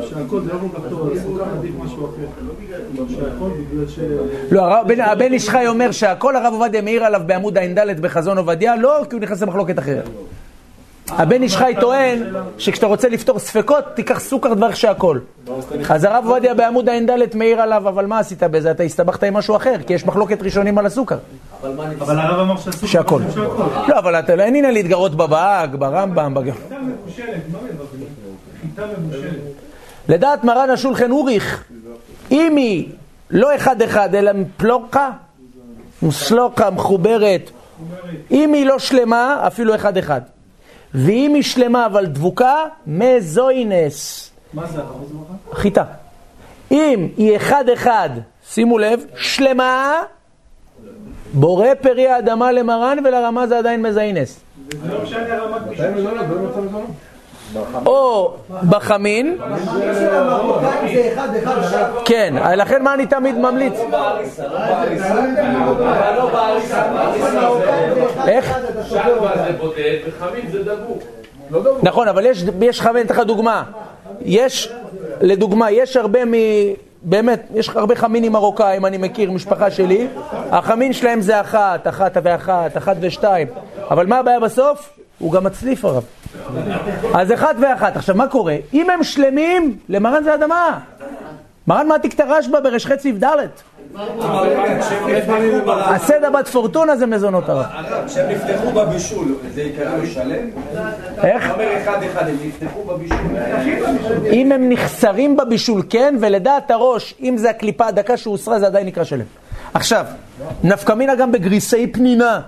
[0.10, 2.26] שהכל זה לא כל כך טוב, הסוכר עדיף משהו אחר.
[4.52, 8.38] לא, הרב- הבן- הבן איש חי אומר שהכל הרב עובדיה מעיר עליו בעמוד ע"ד בחזון
[8.38, 10.10] עובדיה, לא, כי הוא נכנס למחלוקת אחרת.
[11.12, 12.24] הבן איש חי טוען
[12.58, 15.20] שכשאתה רוצה לפתור ספקות, תיקח סוכר דברך שהכל.
[15.90, 18.72] אז הרב עובדיה בעמוד ע"ד מעיר עליו, אבל מה עשית בזה?
[18.72, 21.18] אתה הסתבכת עם משהו אחר, כי יש מחלוקת ראשונים על הסוכר.
[21.64, 23.18] אבל הרב אמר שהסוכר...
[23.88, 26.52] לא, אבל אתה לא אין עניין להתגרות בבאג, ברמב"ם, בג...
[30.10, 31.64] לדעת מרן השולחן אוריך,
[32.32, 32.90] אם היא
[33.30, 35.10] לא אחד אחד אלא פלוקה,
[36.12, 37.52] סלוקה מחוברת,
[38.32, 40.22] אם היא לא שלמה, אפילו אחד אחד.
[40.94, 42.56] ואם היא שלמה אבל דבוקה,
[42.88, 45.02] מזוינס, מה זה הרב?
[45.02, 45.62] איזה ברכה?
[45.62, 45.84] חיטה.
[46.72, 48.10] אם היא אחד אחד,
[48.50, 50.02] שימו לב, שלמה,
[51.34, 54.40] בורא פרי האדמה למרן ולרמה זה עדיין מזיינס.
[54.70, 55.62] זה לא משנה רמת.
[57.86, 58.34] או
[58.70, 59.38] בחמין.
[62.06, 63.74] כן, לכן מה אני תמיד ממליץ?
[68.28, 68.58] איך?
[71.84, 73.64] נכון, אבל יש, יש חמין, אתן לך דוגמה.
[74.22, 74.74] יש,
[75.22, 76.34] לדוגמה, יש הרבה מ...
[77.02, 80.08] באמת, יש הרבה חמינים מרוקאים, אני מכיר, משפחה שלי.
[80.52, 83.48] החמין שלהם זה אחת, אחת ואחת, אחת ושתיים.
[83.92, 84.90] אבל מה הבעיה בסוף?
[85.20, 86.04] הוא גם מצליף הרב.
[87.14, 87.98] אז אחת ואחת.
[87.98, 88.56] עכשיו, מה קורה?
[88.74, 90.80] אם הם שלמים, למרן זה אדמה.
[91.68, 93.26] מרן מעתיק את הרשב"א ברש חצי ד'.
[95.68, 97.66] הסדה בת פורטונה זה מזונות הרב.
[98.08, 100.50] כשהם נפתחו בבישול, זה יקרא לו שלם?
[101.24, 101.52] איך?
[101.52, 103.18] אומר אחד אחד, הם נפתחו בבישול.
[104.32, 109.04] אם הם נחסרים בבישול, כן, ולדעת הראש, אם זה הקליפה הדקה שהוסרה, זה עדיין נקרא
[109.04, 109.26] שלם.
[109.74, 110.06] עכשיו,
[110.64, 112.42] נפקא מינה גם בגריסי פנינה.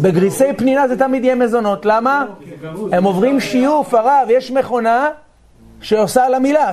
[0.00, 1.86] בגריסי פנינה זה תמיד יהיה מזונות.
[1.86, 2.24] למה?
[2.92, 5.08] הם עוברים שיוף, הרב, יש מכונה
[5.80, 6.72] שעושה על המילה.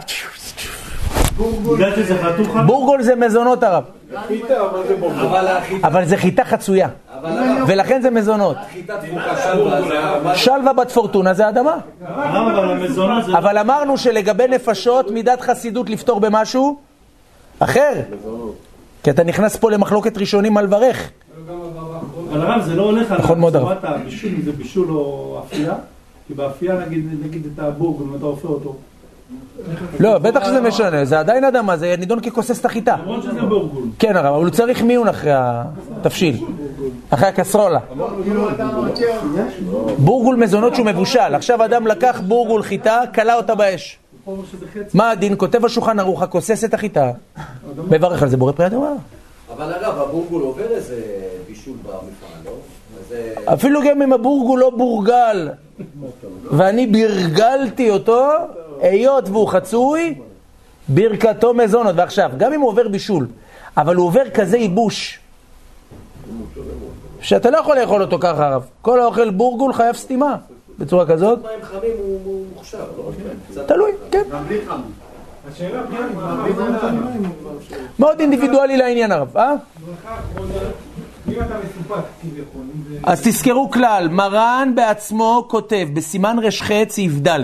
[2.65, 3.83] בורגול זה מזונות הרב,
[5.83, 6.87] אבל זה חיטה חצויה,
[7.67, 8.57] ולכן זה מזונות.
[10.35, 11.77] שלווה, בת פורטונה זה אדמה.
[13.37, 16.79] אבל אמרנו שלגבי נפשות, מידת חסידות לפתור במשהו
[17.59, 17.93] אחר.
[19.03, 21.09] כי אתה נכנס פה למחלוקת ראשונים על ברך.
[22.31, 23.51] אבל הרב, זה לא הולך על נכון.
[23.51, 25.73] צורת הבישול, אם זה בישול או אפייה.
[26.27, 28.75] כי באפייה, נגיד, נגיד את הבורגול, אם אתה אופה אותו.
[29.99, 32.95] לא, בטח שזה משנה, זה עדיין אדמה, זה נידון ככוסס את החיטה.
[33.03, 33.83] למרות שזה בורגול.
[33.99, 36.37] כן, הרב, אבל הוא צריך מיון אחרי התבשיל,
[37.09, 37.79] אחרי הקסרולה.
[39.97, 41.35] בורגול מזונות שהוא מבושל.
[41.35, 43.99] עכשיו אדם לקח בורגול חיטה, כלה אותה באש.
[44.93, 45.33] מה הדין?
[45.37, 47.11] כותב השולחן ערוך, הכוסס את החיטה.
[47.89, 48.93] מברך על זה בורא פרי אדמה.
[49.53, 51.01] אבל הרב, הבורגול עובר איזה
[51.47, 52.51] בישול במפעל, לא?
[53.09, 53.33] זה...
[53.45, 55.49] אפילו גם אם הבורגול לא בורגל,
[56.51, 58.29] ואני ברגלתי אותו,
[58.81, 60.15] היות והוא חצוי,
[60.87, 61.95] ברכתו מזונות.
[61.97, 63.27] ועכשיו, גם אם הוא עובר בישול,
[63.77, 65.19] אבל הוא עובר כזה ייבוש,
[67.21, 68.65] שאתה לא יכול לאכול אותו ככה, הרב.
[68.81, 70.35] כל האוכל בורגול חייב סתימה,
[70.79, 71.39] בצורה כזאת.
[71.41, 73.11] מים חמים הוא הוא מוכשר, לא?
[73.51, 74.23] קצת- תלוי, כן.
[74.31, 74.81] גם בלי חם.
[77.99, 79.53] מאוד אינדיבידואלי לעניין, הרב, אה?
[83.03, 87.39] אז תזכרו כלל, מרן בעצמו כותב בסימן ר"ח סעיף ד'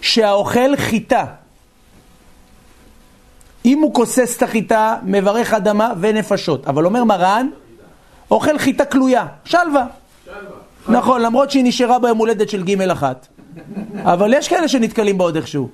[0.00, 1.24] שהאוכל חיטה
[3.64, 6.66] אם הוא כוסס את החיטה, מברך אדמה ונפשות.
[6.66, 7.48] אבל אומר מרן,
[8.30, 9.86] אוכל חיטה כלויה, שלווה.
[10.88, 13.26] נכון, למרות שהיא נשארה ביום הולדת של ג' אחת.
[14.02, 15.68] אבל יש כאלה שנתקלים בה עוד איכשהו.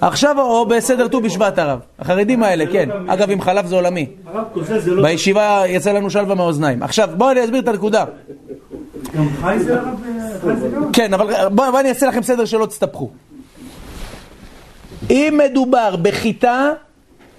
[0.00, 1.78] עכשיו, או בסדר ט"ו בשבט הרב.
[1.98, 2.88] החרדים האלה, כן.
[3.08, 4.06] אגב, עם חלב זה עולמי.
[4.86, 5.02] לא...
[5.02, 6.82] בישיבה יצא לנו שלווה מהאוזניים.
[6.82, 8.04] עכשיו, בואו אני אסביר את הנקודה.
[9.14, 10.00] גם חי זה הרב?
[10.74, 10.92] גם?
[10.92, 13.10] כן, אבל בואו בוא אני אעשה לכם סדר שלא תסתבכו.
[15.10, 16.70] אם מדובר בחיטה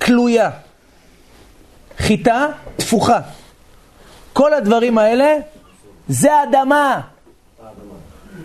[0.01, 0.49] קלויה,
[1.97, 3.19] חיטה תפוחה,
[4.33, 5.35] כל הדברים האלה
[6.07, 7.01] זה אדמה.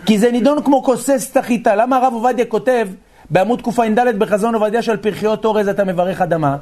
[0.05, 1.75] כי זה נידון כמו כוסס את החיטה.
[1.75, 2.87] למה הרב עובדיה כותב
[3.29, 6.57] בעמוד קע"ד בחזון עובדיה של פריכיות אורז אתה מברך אדמה?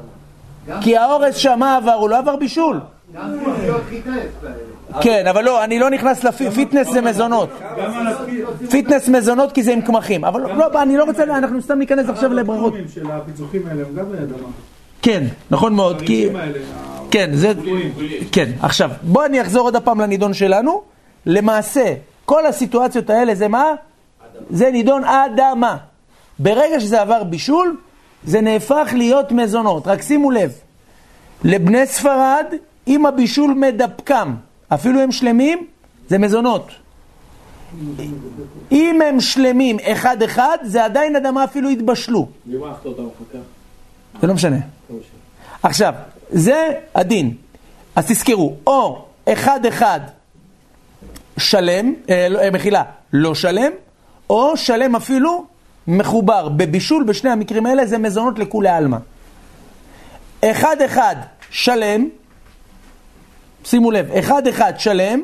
[0.82, 2.80] כי האורז שמה עבר, הוא לא עבר בישול.
[3.14, 5.02] גם פריכיות חיטה יש כאלה.
[5.02, 7.50] כן, אבל לא, אני לא נכנס ל Fitness זה מזונות.
[8.70, 10.26] Fitness מזונות כי זה עם קמחים.
[10.26, 12.74] אבל לא, אני לא רוצה, אנחנו סתם ניכנס עכשיו לברכות.
[12.74, 14.48] הרבים של הפיצוחים האלה הם גם באדמה.
[15.02, 16.30] כן, נכון מאוד, כי...
[17.12, 17.54] כן, זה...
[18.32, 20.82] כן, עכשיו, בואו אני אחזור עוד הפעם לנידון שלנו.
[21.26, 21.94] למעשה,
[22.26, 23.66] כל הסיטואציות האלה זה מה?
[24.50, 25.78] זה נידון אדמה.
[26.40, 27.78] ברגע שזה עבר בישול,
[28.24, 29.88] זה נהפך להיות מזונות.
[29.88, 30.52] רק שימו לב,
[31.44, 32.46] לבני ספרד,
[32.88, 34.36] אם הבישול מדפקם,
[34.68, 35.68] אפילו הם שלמים,
[36.10, 36.72] זה מזונות.
[38.72, 42.28] אם הם שלמים אחד-אחד, זה עדיין אדמה אפילו התבשלו.
[44.22, 44.28] זה לא.
[44.28, 44.58] לא משנה.
[45.64, 45.94] עכשיו,
[46.30, 47.34] זה הדין.
[47.96, 50.00] אז תזכרו, או אחד-אחד
[51.40, 52.84] שלם, אה, לא, אה, מחילה,
[53.14, 53.72] לא שלם,
[54.30, 55.46] או שלם אפילו
[55.88, 56.50] מחובר.
[56.50, 58.98] בבישול בשני המקרים האלה זה מזונות לכולי עלמא.
[60.46, 61.16] אחד-אחד
[61.50, 62.10] שלם,
[63.66, 65.22] שימו לב, אחד-אחד שלם,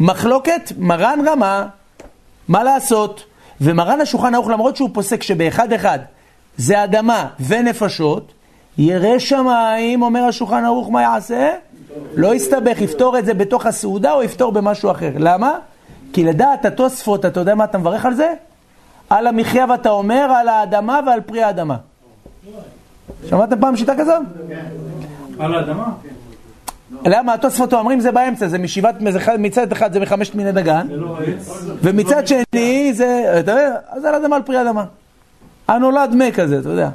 [0.00, 1.66] מחלוקת מרן רמה,
[2.48, 3.24] מה לעשות?
[3.60, 5.98] ומרן השולחן ערוך, למרות שהוא פוסק שבאחד-אחד
[6.56, 8.32] זה אדמה ונפשות,
[8.78, 11.50] ירא שמיים, אומר השולחן ערוך, מה יעשה?
[12.14, 15.10] לא יסתבך, יפתור את זה בתוך הסעודה או יפתור במשהו אחר.
[15.18, 15.58] למה?
[16.12, 18.32] כי לדעת התוספות, אתה יודע מה אתה מברך על זה?
[19.10, 21.76] על המחיה ואתה אומר על האדמה ועל פרי האדמה.
[23.28, 24.22] שמעתם פעם שיטה כזאת?
[25.38, 25.88] על האדמה?
[27.04, 28.94] למה התוספות אומרים זה באמצע, זה משבעת,
[29.38, 31.18] מצד אחד זה מחמשת מיני דגן, לא.
[31.82, 34.84] ומצד שני זה, אתה יודע, אז על אדמה על פרי אדמה.
[35.68, 36.88] הנולד מת כזה, אתה יודע.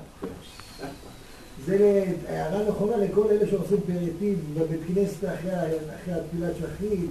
[1.69, 7.09] זה הערה נכונה לכל אלה שעושים פריטיב בבית כנסת אחרי אחרי התפילת שחרית,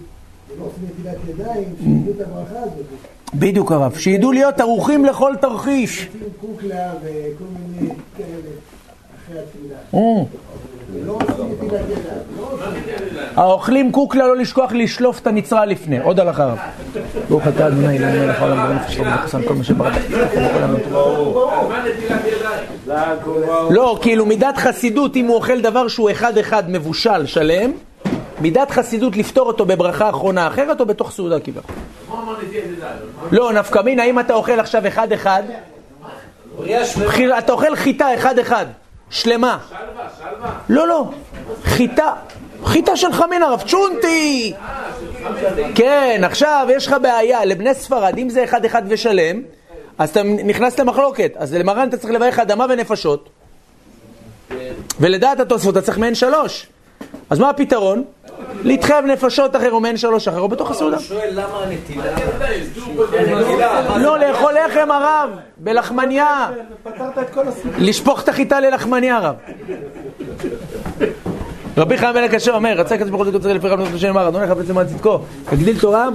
[0.48, 2.86] ולא עושים נטילת ידיים, שידעו את הברכה הזאת.
[3.34, 6.06] בדיוק הרב, שידעו להיות ערוכים לכל תרחיש.
[6.06, 8.50] עושים קוקלה וכל מיני כאלה
[9.24, 9.76] אחרי התפילה.
[11.06, 11.58] לא עושים.
[13.36, 16.58] האוכלים קוקלה לא לשכוח לשלוף את הנצרה לפני, עוד הלכה הרב.
[17.28, 23.70] ברוך אתה אדוני אלוהינו מלך העולם בנפש שלו ובחסן כל מה שברא מה נטילת ידיים?
[23.70, 27.70] לא, כאילו מידת חסידות, אם הוא אוכל דבר שהוא אחד-אחד מבושל, שלם,
[28.40, 31.74] מידת חסידות לפתור אותו בברכה אחרונה אחרת או בתוך סעודה כביכול.
[33.32, 35.42] לא, נפקא מינה, אם אתה אוכל עכשיו אחד-אחד,
[37.38, 38.66] אתה אוכל חיטה אחד-אחד,
[39.10, 39.58] שלמה.
[39.68, 40.58] שלווה, שלווה.
[40.68, 41.10] לא, לא,
[41.64, 42.12] חיטה,
[42.64, 44.54] חיטה של חמין הרב, צ'ונטי!
[45.74, 49.42] כן, עכשיו יש לך בעיה, לבני ספרד, אם זה אחד-אחד ושלם,
[49.98, 51.32] אז אתה נכנס למחלוקת.
[51.36, 53.28] אז למרן אתה צריך לברך אדמה ונפשות,
[55.00, 56.66] ולדעת התוספות אתה צריך מעין שלוש.
[57.30, 58.04] אז מה הפתרון?
[58.64, 60.96] להתחייב נפשות אחר או מעין שלוש אחר, או בתוך הסעודה.
[60.96, 62.04] הוא שואל למה הנטילה...
[63.20, 63.98] הנטילה.
[63.98, 66.50] לא, לאכול לחם הרב, בלחמניה.
[67.78, 69.34] לשפוך את החיטה ללחמניה רב.
[71.76, 74.28] רבי חיים בן הקשה אומר, רצה כזה בכל זאת קוצר לפי רב נותן השם אמר,
[74.28, 75.18] אדוני חפץ למען צדקו,
[75.48, 76.08] הגדיל תורה